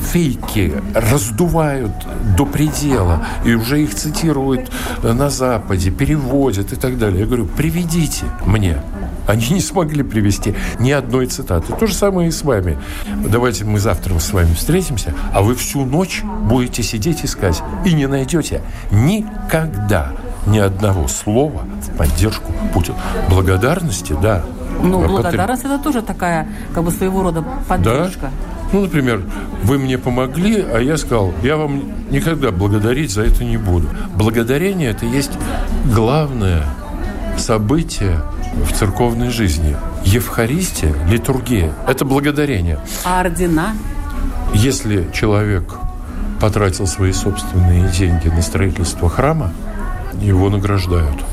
фейки 0.00 0.72
раздувают 0.94 1.92
до 2.36 2.46
предела, 2.46 3.24
и 3.44 3.54
уже 3.54 3.82
их 3.82 3.94
цитируют 3.94 4.70
на 5.02 5.30
Западе, 5.30 5.90
переводят 5.90 6.72
и 6.72 6.76
так 6.76 6.98
далее. 6.98 7.20
Я 7.20 7.26
говорю, 7.26 7.46
приведите 7.46 8.24
мне. 8.46 8.78
Они 9.26 9.50
не 9.50 9.60
смогли 9.60 10.02
привести 10.02 10.54
ни 10.78 10.90
одной 10.90 11.26
цитаты. 11.26 11.74
То 11.74 11.86
же 11.86 11.94
самое 11.94 12.28
и 12.28 12.32
с 12.32 12.42
вами. 12.42 12.78
Давайте 13.26 13.64
мы 13.64 13.78
завтра 13.78 14.18
с 14.18 14.32
вами 14.32 14.54
встретимся, 14.54 15.14
а 15.34 15.42
вы 15.42 15.54
всю 15.54 15.84
ночь 15.84 16.22
будете 16.22 16.82
сидеть 16.82 17.24
искать 17.24 17.62
и 17.84 17.92
не 17.92 18.06
найдете 18.06 18.62
никогда 18.90 20.12
ни 20.46 20.58
одного 20.58 21.08
слова 21.08 21.64
в 21.82 21.96
поддержку 21.98 22.52
Путина. 22.72 22.96
Благодарности, 23.28 24.16
да. 24.22 24.44
Ну, 24.82 25.06
благодарность 25.06 25.64
это 25.64 25.78
тоже 25.78 26.02
такая, 26.02 26.48
как 26.72 26.84
бы 26.84 26.90
своего 26.90 27.22
рода 27.22 27.44
поддержка. 27.68 28.30
Да? 28.30 28.57
Ну, 28.72 28.82
например, 28.82 29.22
вы 29.64 29.78
мне 29.78 29.96
помогли, 29.96 30.60
а 30.60 30.78
я 30.78 30.98
сказал, 30.98 31.32
я 31.42 31.56
вам 31.56 31.84
никогда 32.10 32.50
благодарить 32.50 33.10
за 33.10 33.22
это 33.22 33.44
не 33.44 33.56
буду. 33.56 33.88
Благодарение– 34.14 34.90
это 34.90 35.06
есть 35.06 35.32
главное 35.86 36.66
событие 37.38 38.20
в 38.68 38.72
церковной 38.72 39.30
жизни. 39.30 39.74
Евхаристия, 40.04 40.94
литургия– 41.08 41.72
это 41.88 42.04
благодарение. 42.04 42.78
А 43.04 43.20
ордена? 43.20 43.74
Если 44.52 45.08
человек 45.12 45.74
потратил 46.40 46.86
свои 46.86 47.12
собственные 47.12 47.88
деньги 47.90 48.28
на 48.28 48.42
строительство 48.42 49.08
храма, 49.08 49.52
его 50.20 50.50
награждают. 50.50 51.24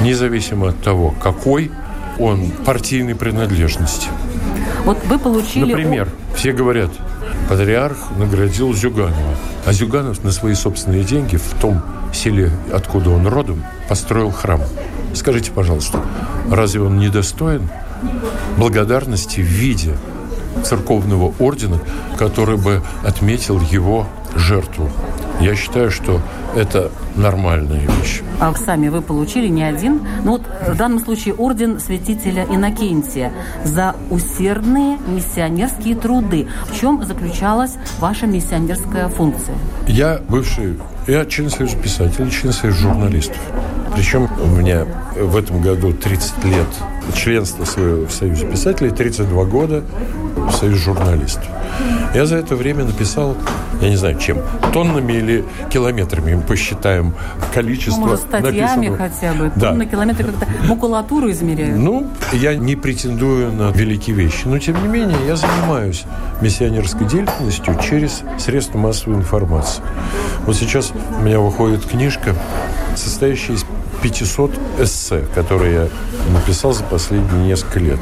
Независимо 0.00 0.68
от 0.68 0.82
того, 0.82 1.14
какой 1.22 1.70
он 2.18 2.50
партийной 2.64 3.14
принадлежности. 3.14 4.08
Вот 4.84 4.98
вы 5.04 5.18
получили... 5.18 5.72
Например, 5.72 6.08
все 6.34 6.52
говорят, 6.52 6.90
патриарх 7.48 7.96
наградил 8.18 8.74
Зюганова. 8.74 9.36
А 9.64 9.72
Зюганов 9.72 10.24
на 10.24 10.32
свои 10.32 10.54
собственные 10.54 11.04
деньги 11.04 11.36
в 11.36 11.54
том 11.60 11.82
селе, 12.12 12.50
откуда 12.72 13.10
он 13.10 13.26
родом, 13.26 13.64
построил 13.88 14.30
храм. 14.30 14.60
Скажите, 15.14 15.52
пожалуйста, 15.52 16.00
разве 16.50 16.80
он 16.82 16.98
не 16.98 17.08
достоин 17.08 17.68
благодарности 18.56 19.40
в 19.40 19.44
виде 19.44 19.96
церковного 20.64 21.32
ордена, 21.38 21.78
который 22.18 22.56
бы 22.56 22.82
отметил 23.04 23.60
его 23.60 24.08
жертву? 24.34 24.90
Я 25.40 25.54
считаю, 25.54 25.90
что 25.90 26.20
это 26.54 26.90
нормальная 27.16 27.80
вещь. 27.80 28.22
А 28.40 28.54
сами 28.54 28.88
вы 28.88 29.02
получили 29.02 29.48
не 29.48 29.62
один, 29.62 30.02
ну 30.24 30.32
вот 30.32 30.42
в 30.68 30.76
данном 30.76 30.98
случае 31.00 31.34
орден 31.34 31.80
святителя 31.80 32.44
Иннокентия 32.50 33.32
за 33.64 33.94
усердные 34.10 34.98
миссионерские 35.06 35.96
труды. 35.96 36.48
В 36.66 36.78
чем 36.78 37.04
заключалась 37.04 37.76
ваша 37.98 38.26
миссионерская 38.26 39.08
функция? 39.08 39.56
Я 39.86 40.20
бывший, 40.28 40.78
я 41.06 41.24
член 41.26 41.50
Союза 41.50 41.76
писателей, 41.76 42.30
член 42.30 42.52
Союза 42.52 42.78
журналистов. 42.78 43.38
Причем 43.94 44.28
у 44.42 44.46
меня 44.46 44.86
в 45.14 45.36
этом 45.36 45.60
году 45.60 45.92
30 45.92 46.44
лет 46.44 46.66
членства 47.14 47.64
своего 47.64 48.06
в 48.06 48.12
Союзе 48.12 48.46
писателей, 48.46 48.90
32 48.90 49.44
года 49.44 49.84
в 50.48 50.52
Союзе 50.52 50.76
журналистов. 50.76 51.46
Я 52.14 52.26
за 52.26 52.36
это 52.36 52.56
время 52.56 52.84
написал, 52.84 53.36
я 53.80 53.88
не 53.88 53.96
знаю, 53.96 54.18
чем, 54.18 54.38
тоннами 54.72 55.14
или 55.14 55.44
километрами 55.70 56.34
мы 56.34 56.42
посчитаем 56.42 57.14
количество 57.54 58.00
Может, 58.00 58.20
статьями 58.20 58.88
написанного. 58.88 58.96
хотя 58.96 59.32
бы, 59.32 59.52
да. 59.56 59.70
тонны, 59.70 59.86
километры, 59.86 60.24
как-то 60.26 60.46
макулатуру 60.68 61.30
измеряют. 61.30 61.78
Ну, 61.78 62.06
я 62.32 62.54
не 62.54 62.76
претендую 62.76 63.52
на 63.52 63.70
великие 63.70 64.14
вещи, 64.14 64.42
но, 64.44 64.58
тем 64.58 64.80
не 64.82 64.88
менее, 64.88 65.16
я 65.26 65.36
занимаюсь 65.36 66.04
миссионерской 66.40 67.06
деятельностью 67.06 67.78
через 67.82 68.22
средства 68.38 68.78
массовой 68.78 69.16
информации. 69.16 69.82
Вот 70.46 70.56
сейчас 70.56 70.92
у 71.18 71.22
меня 71.22 71.40
выходит 71.40 71.84
книжка, 71.86 72.34
состоящая 72.94 73.54
из 73.54 73.64
500 74.02 74.50
эссе, 74.80 75.24
которые 75.34 75.74
я 75.74 75.88
написал 76.32 76.72
за 76.72 76.84
последние 76.84 77.46
несколько 77.46 77.78
лет. 77.78 77.98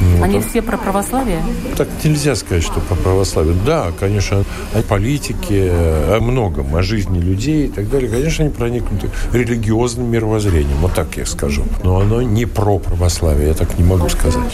Вот. 0.00 0.24
Они 0.24 0.40
все 0.40 0.62
про 0.62 0.78
православие? 0.78 1.42
Так 1.76 1.88
нельзя 2.02 2.34
сказать, 2.34 2.62
что 2.62 2.80
про 2.80 2.94
православие. 2.94 3.54
Да, 3.66 3.88
конечно, 3.98 4.44
о 4.74 4.82
политике, 4.82 5.70
о 5.72 6.18
многом, 6.20 6.74
о 6.74 6.82
жизни 6.82 7.18
людей 7.18 7.66
и 7.66 7.68
так 7.68 7.90
далее. 7.90 8.10
Конечно, 8.10 8.44
они 8.44 8.54
проникнуты 8.54 9.10
религиозным 9.32 10.10
мировоззрением, 10.10 10.78
вот 10.80 10.94
так 10.94 11.16
я 11.16 11.26
скажу. 11.26 11.64
Но 11.84 12.00
оно 12.00 12.22
не 12.22 12.46
про 12.46 12.78
православие, 12.78 13.48
я 13.48 13.54
так 13.54 13.78
не 13.78 13.84
могу 13.84 14.08
сказать. 14.08 14.50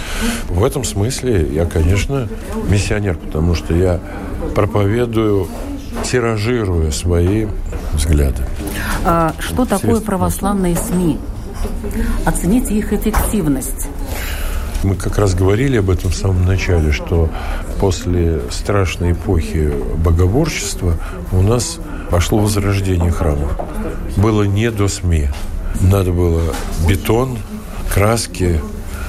В 0.49 0.65
этом 0.65 0.85
смысле 0.85 1.49
я, 1.53 1.65
конечно, 1.65 2.29
миссионер, 2.69 3.17
потому 3.17 3.55
что 3.55 3.75
я 3.75 4.01
проповедую 4.55 5.49
тиражируя 6.05 6.91
свои 6.91 7.47
взгляды. 7.95 8.45
А, 9.05 9.35
что 9.39 9.65
такое 9.65 10.01
православные 10.01 10.77
СМИ? 10.77 11.19
Оцените 12.25 12.75
их 12.75 12.93
эффективность. 12.93 13.89
Мы 14.83 14.95
как 14.95 15.19
раз 15.19 15.35
говорили 15.35 15.79
об 15.79 15.91
этом 15.91 16.11
в 16.11 16.15
самом 16.15 16.45
начале, 16.45 16.93
что 16.93 17.29
после 17.81 18.41
страшной 18.51 19.13
эпохи 19.13 19.73
богоборчества 19.97 20.95
у 21.33 21.43
нас 21.43 21.79
пошло 22.11 22.39
возрождение 22.39 23.11
храмов. 23.11 23.59
Было 24.17 24.45
не 24.45 24.71
до 24.71 24.89
СМИ. 24.89 25.29
Надо 25.81 26.13
было 26.13 26.43
бетон, 26.89 27.39
краски, 27.93 28.61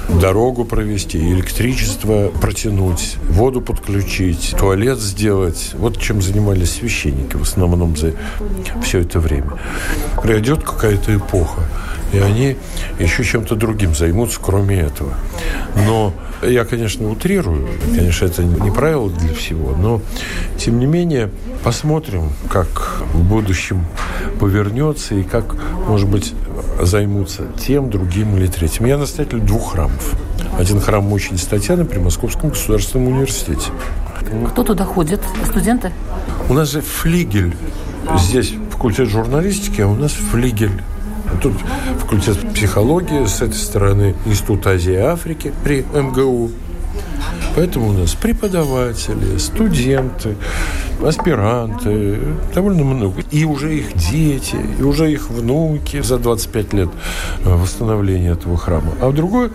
дорогу 0.10 0.66
провести, 0.66 1.18
электричество 1.18 2.30
протянуть, 2.42 3.18
воду 3.30 3.62
подключить, 3.62 4.56
туалет 4.58 5.00
сделать. 5.00 5.72
Вот 5.74 6.00
чем 6.00 6.22
занимались 6.22 6.76
священники 6.76 7.36
в 7.36 7.44
основном 7.44 7.96
за 7.96 8.14
все 8.84 9.00
это 9.00 9.20
время. 9.20 9.54
Придет 10.22 10.64
какая-то 10.64 11.16
эпоха, 11.16 11.62
и 12.14 12.20
они 12.20 12.58
еще 13.00 13.24
чем-то 13.24 13.56
другим 13.56 13.96
займутся, 13.96 14.40
кроме 14.42 14.80
этого. 14.80 15.14
Но 15.76 16.14
я, 16.42 16.66
конечно, 16.66 17.10
утрирую, 17.10 17.68
конечно, 17.96 18.26
это 18.26 18.44
не 18.44 18.72
правило 18.72 19.10
для 19.10 19.34
всего, 19.34 19.76
но, 19.76 20.02
тем 20.58 20.80
не 20.80 20.86
менее, 20.86 21.32
посмотрим, 21.64 22.30
как 22.50 23.02
в 23.14 23.24
будущем 23.24 23.86
повернется 24.40 25.16
и 25.16 25.24
как, 25.24 25.56
может 25.88 26.08
быть, 26.08 26.34
займутся 26.82 27.44
тем, 27.60 27.90
другим 27.90 28.38
или 28.38 28.48
третьим. 28.48 28.86
Я 28.86 28.98
настоятель 28.98 29.40
двух 29.40 29.74
храмов. 29.74 29.97
Один 30.58 30.80
храм 30.80 31.04
мученицы 31.04 31.50
Татьяны 31.50 31.86
при 31.86 32.00
Московском 32.00 32.50
государственном 32.50 33.08
университете. 33.08 33.72
Кто 34.50 34.64
туда 34.64 34.86
ходит? 34.86 35.22
Студенты? 35.50 35.92
У 36.50 36.54
нас 36.54 36.72
же 36.72 36.82
флигель. 36.82 37.56
Здесь 38.20 38.54
факультет 38.72 39.10
журналистики, 39.10 39.82
а 39.82 39.88
у 39.88 39.96
нас 39.96 40.12
флигель. 40.12 40.82
Тут 41.42 41.54
факультет 42.00 42.54
психологии, 42.54 43.26
с 43.26 43.42
этой 43.42 43.56
стороны 43.56 44.16
Институт 44.26 44.66
Азии 44.66 44.94
и 44.94 44.98
Африки 44.98 45.54
при 45.64 45.82
МГУ. 45.82 46.52
Поэтому 47.58 47.90
у 47.90 47.92
нас 47.92 48.14
преподаватели, 48.14 49.40
студенты, 49.40 50.36
аспиранты, 51.04 52.20
довольно 52.54 52.84
много. 52.84 53.24
И 53.32 53.46
уже 53.46 53.76
их 53.76 53.96
дети, 53.96 54.58
и 54.78 54.84
уже 54.84 55.12
их 55.12 55.32
внуки 55.32 56.04
за 56.04 56.20
25 56.20 56.74
лет 56.74 56.90
восстановления 57.44 58.34
этого 58.34 58.58
храма. 58.58 58.92
А 59.02 59.12
другой 59.12 59.50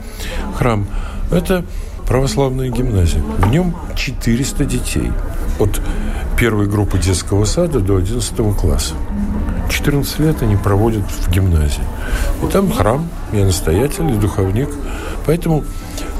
храм– 0.59 0.85
это 1.31 1.65
православная 2.05 2.71
гимназия. 2.71 3.23
В 3.39 3.49
нем 3.53 3.77
400 3.95 4.65
детей. 4.65 5.13
От 5.61 5.81
первой 6.37 6.67
группы 6.67 6.99
детского 6.99 7.45
сада 7.45 7.79
до 7.79 7.99
11 7.99 8.35
класса. 8.59 8.95
14 9.71 10.19
лет 10.19 10.43
они 10.43 10.57
проводят 10.57 11.05
в 11.09 11.31
гимназии. 11.31 11.85
И 12.43 12.51
там 12.51 12.73
храм, 12.73 13.09
я 13.33 13.45
настоятель, 13.45 14.11
и 14.11 14.15
духовник. 14.15 14.71
Поэтому 15.25 15.63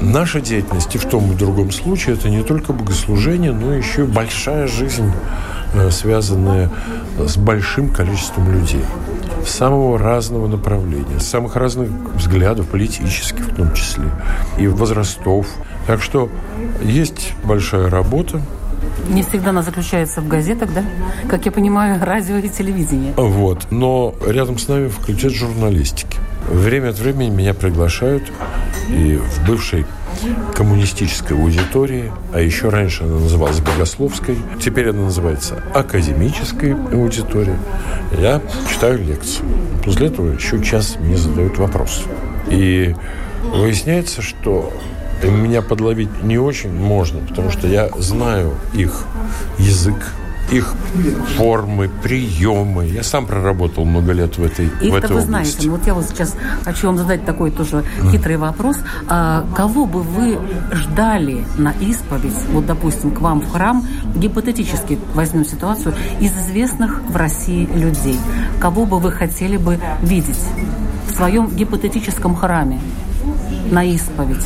наша 0.03 0.41
деятельность 0.41 0.93
и 0.95 0.97
в 0.97 1.05
том 1.05 1.31
и 1.31 1.33
в 1.33 1.37
другом 1.37 1.71
случае 1.71 2.15
это 2.15 2.29
не 2.29 2.43
только 2.43 2.73
богослужение, 2.73 3.51
но 3.51 3.73
еще 3.73 4.03
и 4.03 4.07
большая 4.07 4.67
жизнь, 4.67 5.11
э, 5.73 5.89
связанная 5.91 6.69
с 7.17 7.37
большим 7.37 7.89
количеством 7.89 8.51
людей 8.51 8.83
самого 9.45 9.97
разного 9.97 10.47
направления, 10.47 11.19
самых 11.19 11.55
разных 11.55 11.89
взглядов, 12.15 12.67
политических 12.67 13.45
в 13.45 13.55
том 13.55 13.73
числе, 13.73 14.05
и 14.57 14.67
возрастов. 14.67 15.47
Так 15.87 16.01
что 16.01 16.29
есть 16.81 17.33
большая 17.43 17.89
работа, 17.89 18.41
не 19.09 19.23
всегда 19.23 19.49
она 19.49 19.63
заключается 19.63 20.21
в 20.21 20.27
газетах, 20.27 20.73
да? 20.73 20.83
Как 21.27 21.45
я 21.45 21.51
понимаю, 21.51 21.99
радио 22.01 22.37
и 22.37 22.47
телевидение. 22.47 23.13
Вот. 23.17 23.67
Но 23.69 24.15
рядом 24.25 24.57
с 24.57 24.67
нами 24.67 24.87
факультет 24.87 25.33
журналистики. 25.33 26.17
Время 26.49 26.89
от 26.89 26.99
времени 26.99 27.29
меня 27.29 27.53
приглашают 27.53 28.31
и 28.89 29.17
в 29.17 29.45
бывшей 29.47 29.85
коммунистической 30.55 31.37
аудитории, 31.37 32.11
а 32.33 32.39
еще 32.39 32.69
раньше 32.69 33.03
она 33.03 33.19
называлась 33.19 33.59
богословской, 33.59 34.37
теперь 34.61 34.89
она 34.89 35.03
называется 35.03 35.63
академической 35.73 36.73
аудиторией. 36.73 37.57
Я 38.17 38.41
читаю 38.71 39.03
лекцию. 39.03 39.45
После 39.83 40.07
этого 40.07 40.33
еще 40.33 40.63
час 40.63 40.97
мне 40.99 41.17
задают 41.17 41.57
вопрос. 41.57 42.03
И 42.49 42.95
выясняется, 43.43 44.21
что 44.21 44.71
меня 45.23 45.61
подловить 45.61 46.23
не 46.23 46.37
очень 46.37 46.71
можно, 46.71 47.19
потому 47.19 47.49
что 47.49 47.67
я 47.67 47.89
знаю 47.97 48.53
их 48.73 49.05
язык, 49.57 50.13
их 50.53 50.75
формы, 51.37 51.89
приемы. 52.03 52.85
Я 52.85 53.03
сам 53.03 53.25
проработал 53.25 53.85
много 53.85 54.11
лет 54.13 54.37
в 54.37 54.43
этой, 54.43 54.65
Их 54.81 54.93
в 54.93 54.95
этой 54.95 55.09
вы 55.09 55.21
области. 55.21 55.27
знаете. 55.27 55.57
Ну, 55.63 55.71
вот 55.71 55.87
я 55.87 55.93
вот 55.93 56.05
сейчас 56.05 56.35
хочу 56.63 56.87
вам 56.87 56.97
задать 56.97 57.25
такой 57.25 57.51
тоже 57.51 57.83
хитрый 58.11 58.37
вопрос. 58.37 58.77
А 59.07 59.45
кого 59.55 59.85
бы 59.85 60.01
вы 60.01 60.39
ждали 60.71 61.45
на 61.57 61.71
исповедь, 61.79 62.37
вот, 62.51 62.65
допустим, 62.65 63.11
к 63.11 63.21
вам 63.21 63.41
в 63.41 63.51
храм, 63.51 63.85
гипотетически 64.15 64.99
возьмем 65.13 65.45
ситуацию, 65.45 65.95
из 66.19 66.31
известных 66.31 67.01
в 67.09 67.15
России 67.15 67.67
людей? 67.73 68.19
Кого 68.59 68.85
бы 68.85 68.99
вы 68.99 69.11
хотели 69.11 69.57
бы 69.57 69.79
видеть 70.01 70.39
в 71.07 71.15
своем 71.15 71.47
гипотетическом 71.47 72.35
храме 72.35 72.79
на 73.71 73.83
исповедь? 73.83 74.45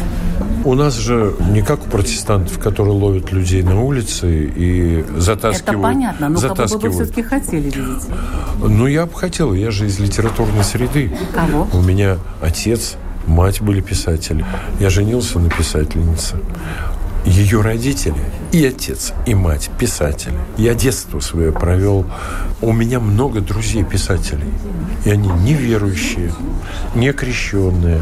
У 0.67 0.73
нас 0.73 0.97
же 0.97 1.33
не 1.49 1.61
как 1.61 1.85
у 1.85 1.89
протестантов, 1.89 2.59
которые 2.59 2.93
ловят 2.93 3.31
людей 3.31 3.63
на 3.63 3.81
улице 3.81 4.51
и 4.53 5.05
затаскивают. 5.15 5.69
Это 5.69 5.77
понятно, 5.77 6.27
но 6.27 6.41
кого 6.41 6.55
бы 6.55 6.61
вы 6.61 6.67
затаскивают. 6.67 6.95
все-таки 6.95 7.23
хотели 7.23 7.63
видеть? 7.69 8.03
Ну, 8.61 8.85
я 8.85 9.05
бы 9.05 9.13
хотел. 9.13 9.53
Я 9.53 9.71
же 9.71 9.87
из 9.87 9.97
литературной 9.97 10.65
среды. 10.65 11.17
Кого? 11.33 11.69
У 11.71 11.81
меня 11.81 12.17
отец, 12.41 12.97
мать 13.27 13.61
были 13.61 13.79
писатели. 13.79 14.45
Я 14.81 14.89
женился 14.89 15.39
на 15.39 15.49
писательнице. 15.49 16.35
Ее 17.23 17.61
родители, 17.61 18.19
и 18.51 18.65
отец, 18.65 19.13
и 19.25 19.33
мать 19.35 19.69
писатели. 19.79 20.37
Я 20.57 20.73
детство 20.73 21.21
свое 21.21 21.53
провел. 21.53 22.05
У 22.61 22.73
меня 22.73 22.99
много 22.99 23.39
друзей 23.39 23.85
писателей. 23.85 24.51
И 25.05 25.11
они 25.11 25.29
неверующие, 25.29 26.33
не 26.93 27.13
крещенные. 27.13 28.01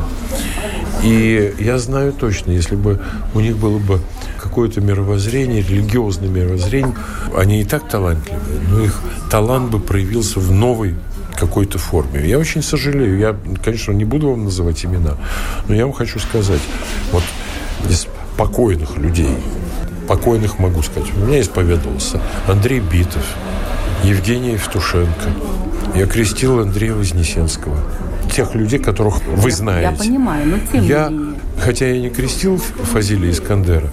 И 1.05 1.53
я 1.59 1.77
знаю 1.77 2.13
точно, 2.13 2.49
если 2.49 2.75
бы 2.75 2.99
у 3.35 3.39
них 3.39 3.57
было 3.57 3.77
бы 3.77 4.01
какое-то 4.41 4.81
мировоззрение, 4.81 5.61
религиозное 5.61 6.29
мировоззрение, 6.29 6.95
они 7.37 7.61
и 7.61 7.63
так 7.63 7.87
талантливые, 7.87 8.59
но 8.71 8.79
их 8.79 8.99
талант 9.29 9.69
бы 9.69 9.79
проявился 9.79 10.39
в 10.39 10.51
новой 10.51 10.95
какой-то 11.35 11.77
форме. 11.77 12.27
Я 12.27 12.39
очень 12.39 12.63
сожалею. 12.63 13.19
Я, 13.19 13.35
конечно, 13.63 13.91
не 13.91 14.03
буду 14.03 14.31
вам 14.31 14.45
называть 14.45 14.83
имена, 14.83 15.17
но 15.67 15.75
я 15.75 15.85
вам 15.85 15.93
хочу 15.93 16.17
сказать, 16.17 16.61
вот 17.11 17.23
из 17.87 18.07
покойных 18.35 18.97
людей, 18.97 19.37
покойных 20.07 20.57
могу 20.57 20.81
сказать, 20.81 21.11
у 21.15 21.19
меня 21.19 21.39
исповедовался 21.39 22.19
Андрей 22.47 22.79
Битов, 22.79 23.25
Евгений 24.03 24.53
Евтушенко. 24.53 25.29
Я 25.93 26.07
крестил 26.07 26.59
Андрея 26.59 26.95
Вознесенского. 26.95 27.77
Тех 28.35 28.53
людей, 28.53 28.79
которых 28.79 29.25
вы 29.25 29.49
знаете. 29.49 29.91
Я 29.91 29.97
понимаю, 29.97 30.45
но 30.45 30.57
тем 30.69 30.83
Я, 30.83 31.07
не 31.07 31.15
менее. 31.15 31.34
Хотя 31.59 31.87
я 31.87 31.99
не 31.99 32.09
крестил 32.09 32.57
Фазилия 32.57 33.31
Искандера, 33.31 33.89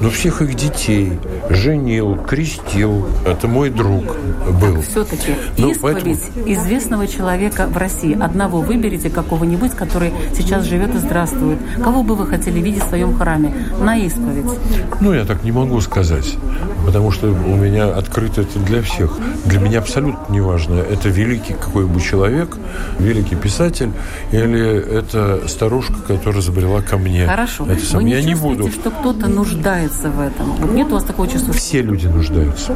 но 0.00 0.10
всех 0.10 0.42
их 0.42 0.54
детей 0.54 1.12
женил, 1.50 2.16
крестил. 2.16 3.06
Это 3.24 3.48
мой 3.48 3.70
друг 3.70 4.16
был. 4.60 4.82
Все-таки 4.82 5.34
Ну, 5.58 5.70
исповедь 5.70 6.20
известного 6.46 7.06
человека 7.06 7.66
в 7.66 7.76
России. 7.76 8.16
Одного 8.18 8.60
выберите 8.60 9.10
какого-нибудь, 9.10 9.72
который 9.72 10.12
сейчас 10.36 10.64
живет 10.64 10.94
и 10.94 10.98
здравствует. 10.98 11.58
Кого 11.82 12.02
бы 12.02 12.14
вы 12.14 12.26
хотели 12.26 12.60
видеть 12.60 12.84
в 12.84 12.88
своем 12.88 13.16
храме 13.16 13.54
на 13.80 13.96
исповедь? 13.98 14.58
Ну, 15.00 15.12
я 15.12 15.24
так 15.24 15.44
не 15.44 15.52
могу 15.52 15.80
сказать, 15.80 16.36
потому 16.84 17.10
что 17.10 17.28
у 17.28 17.56
меня 17.56 17.88
открыто 17.88 18.42
это 18.42 18.58
для 18.58 18.82
всех. 18.82 19.18
Для 19.44 19.60
меня 19.60 19.78
абсолютно 19.78 20.32
не 20.32 20.40
важно, 20.40 20.74
это 20.74 21.08
великий 21.08 21.54
какой-нибудь 21.54 22.04
человек, 22.04 22.56
великий 22.98 23.36
писатель, 23.36 23.90
или 24.32 24.60
это 24.60 25.48
старушка, 25.48 25.94
которая 26.06 26.42
забрела 26.42 26.82
ко 26.82 26.98
мне. 26.98 27.05
Хорошо. 27.26 27.64
Это 27.64 27.74
Вы 27.74 27.80
самое. 27.80 28.06
не 28.06 28.12
я 28.12 28.22
не 28.22 28.34
буду. 28.34 28.68
что 28.70 28.90
кто-то 28.90 29.28
нуждается 29.28 30.10
в 30.10 30.20
этом? 30.20 30.52
Вот 30.52 30.72
нет 30.72 30.88
у 30.88 30.94
вас 30.94 31.04
такого 31.04 31.28
чувства? 31.28 31.52
Все 31.52 31.82
люди 31.82 32.06
нуждаются. 32.06 32.74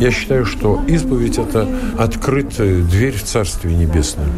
Я 0.00 0.10
считаю, 0.10 0.44
что 0.44 0.82
исповедь– 0.86 1.38
это 1.38 1.68
открытая 1.98 2.82
дверь 2.82 3.14
в 3.16 3.24
Царствие 3.24 3.76
Небесное. 3.76 4.28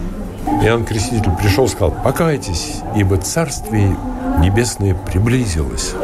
Иоанн 0.63 0.85
Креститель 0.85 1.33
пришел 1.41 1.67
и 1.67 1.69
сказал, 1.69 1.91
покайтесь, 1.91 2.77
ибо 2.97 3.17
Царствие 3.17 3.97
Небесное 4.41 4.95
приблизилось. 4.95 5.95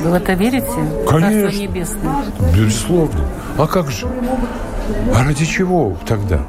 Вы 0.00 0.10
в 0.10 0.14
это 0.14 0.32
верите? 0.34 0.66
Конечно. 1.08 1.42
Царство 1.42 1.62
небесное. 1.62 2.24
Безусловно. 2.56 3.20
А 3.58 3.66
как 3.66 3.90
же? 3.90 4.06
А 5.14 5.24
ради 5.24 5.44
чего 5.44 5.96
тогда? 6.06 6.40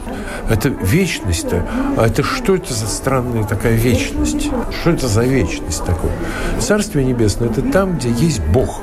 Это 0.50 0.70
вечность-то. 0.70 1.66
А 1.98 2.08
это 2.08 2.24
что 2.24 2.56
это 2.56 2.74
за 2.74 2.88
странная 2.88 3.44
такая 3.44 3.76
вечность? 3.76 4.50
Что 4.82 4.90
это 4.92 5.08
за 5.08 5.24
вечность 5.24 5.86
такое? 5.86 6.12
Царствие 6.60 7.06
Небесное– 7.06 7.50
это 7.50 7.62
там, 7.62 7.98
где 7.98 8.10
есть 8.10 8.42
Бог. 8.42 8.82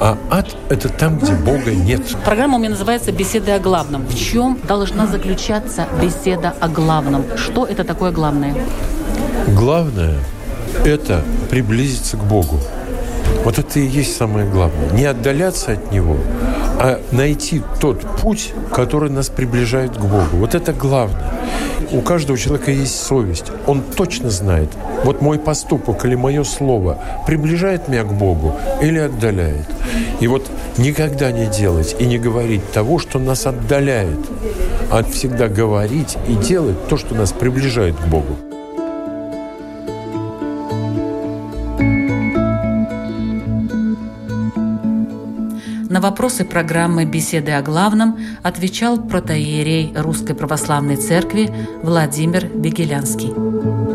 А 0.00 0.18
ад– 0.30 0.48
это 0.68 0.88
там, 0.88 1.18
где 1.18 1.32
Бога 1.34 1.72
нет. 1.72 2.02
Программа 2.24 2.56
у 2.56 2.58
меня 2.58 2.70
называется 2.70 3.12
«Беседы 3.12 3.52
о 3.52 3.58
главном». 3.58 4.06
В 4.06 4.14
чем 4.14 4.58
должна 4.66 5.06
заключаться 5.06 5.86
беседа 6.02 6.54
о 6.60 6.68
главном? 6.68 7.24
Что 7.36 7.64
это 7.64 7.84
такое 7.84 8.10
главное? 8.10 8.54
Главное– 9.48 10.16
это 10.84 11.22
приблизиться 11.50 12.16
к 12.16 12.24
Богу. 12.24 12.58
Вот 13.44 13.58
это 13.58 13.78
и 13.78 13.86
есть 13.86 14.16
самое 14.16 14.48
главное. 14.48 14.90
Не 14.90 15.04
отдаляться 15.04 15.72
от 15.72 15.92
Него, 15.92 16.16
а 16.78 17.00
найти 17.12 17.62
тот 17.80 18.00
путь, 18.20 18.52
который 18.72 19.10
нас 19.10 19.28
приближает 19.28 19.96
к 19.96 20.00
Богу. 20.00 20.36
Вот 20.36 20.54
это 20.54 20.72
главное. 20.72 21.32
У 21.92 22.00
каждого 22.00 22.38
человека 22.38 22.70
есть 22.70 23.00
совесть. 23.00 23.46
Он 23.66 23.82
точно 23.82 24.30
знает, 24.30 24.70
вот 25.04 25.20
мой 25.20 25.38
поступок 25.38 26.04
или 26.04 26.14
мое 26.14 26.44
слово 26.44 26.98
приближает 27.26 27.88
меня 27.88 28.04
к 28.04 28.12
Богу 28.12 28.54
или 28.82 28.98
отдаляет. 28.98 29.66
И 30.20 30.26
вот 30.26 30.46
никогда 30.78 31.30
не 31.30 31.46
делать 31.46 31.94
и 31.98 32.06
не 32.06 32.18
говорить 32.18 32.72
того, 32.72 32.98
что 32.98 33.18
нас 33.18 33.46
отдаляет, 33.46 34.18
а 34.90 35.02
всегда 35.04 35.48
говорить 35.48 36.16
и 36.28 36.34
делать 36.34 36.88
то, 36.88 36.96
что 36.96 37.14
нас 37.14 37.32
приближает 37.32 37.96
к 37.96 38.06
Богу. 38.06 38.36
Вопросы 46.04 46.44
программы 46.44 47.06
«Беседы 47.06 47.52
о 47.52 47.62
главном» 47.62 48.18
отвечал 48.42 48.98
протоиерей 49.00 49.94
Русской 49.96 50.34
Православной 50.34 50.96
Церкви 50.96 51.50
Владимир 51.82 52.46
Бегелянский. 52.46 53.93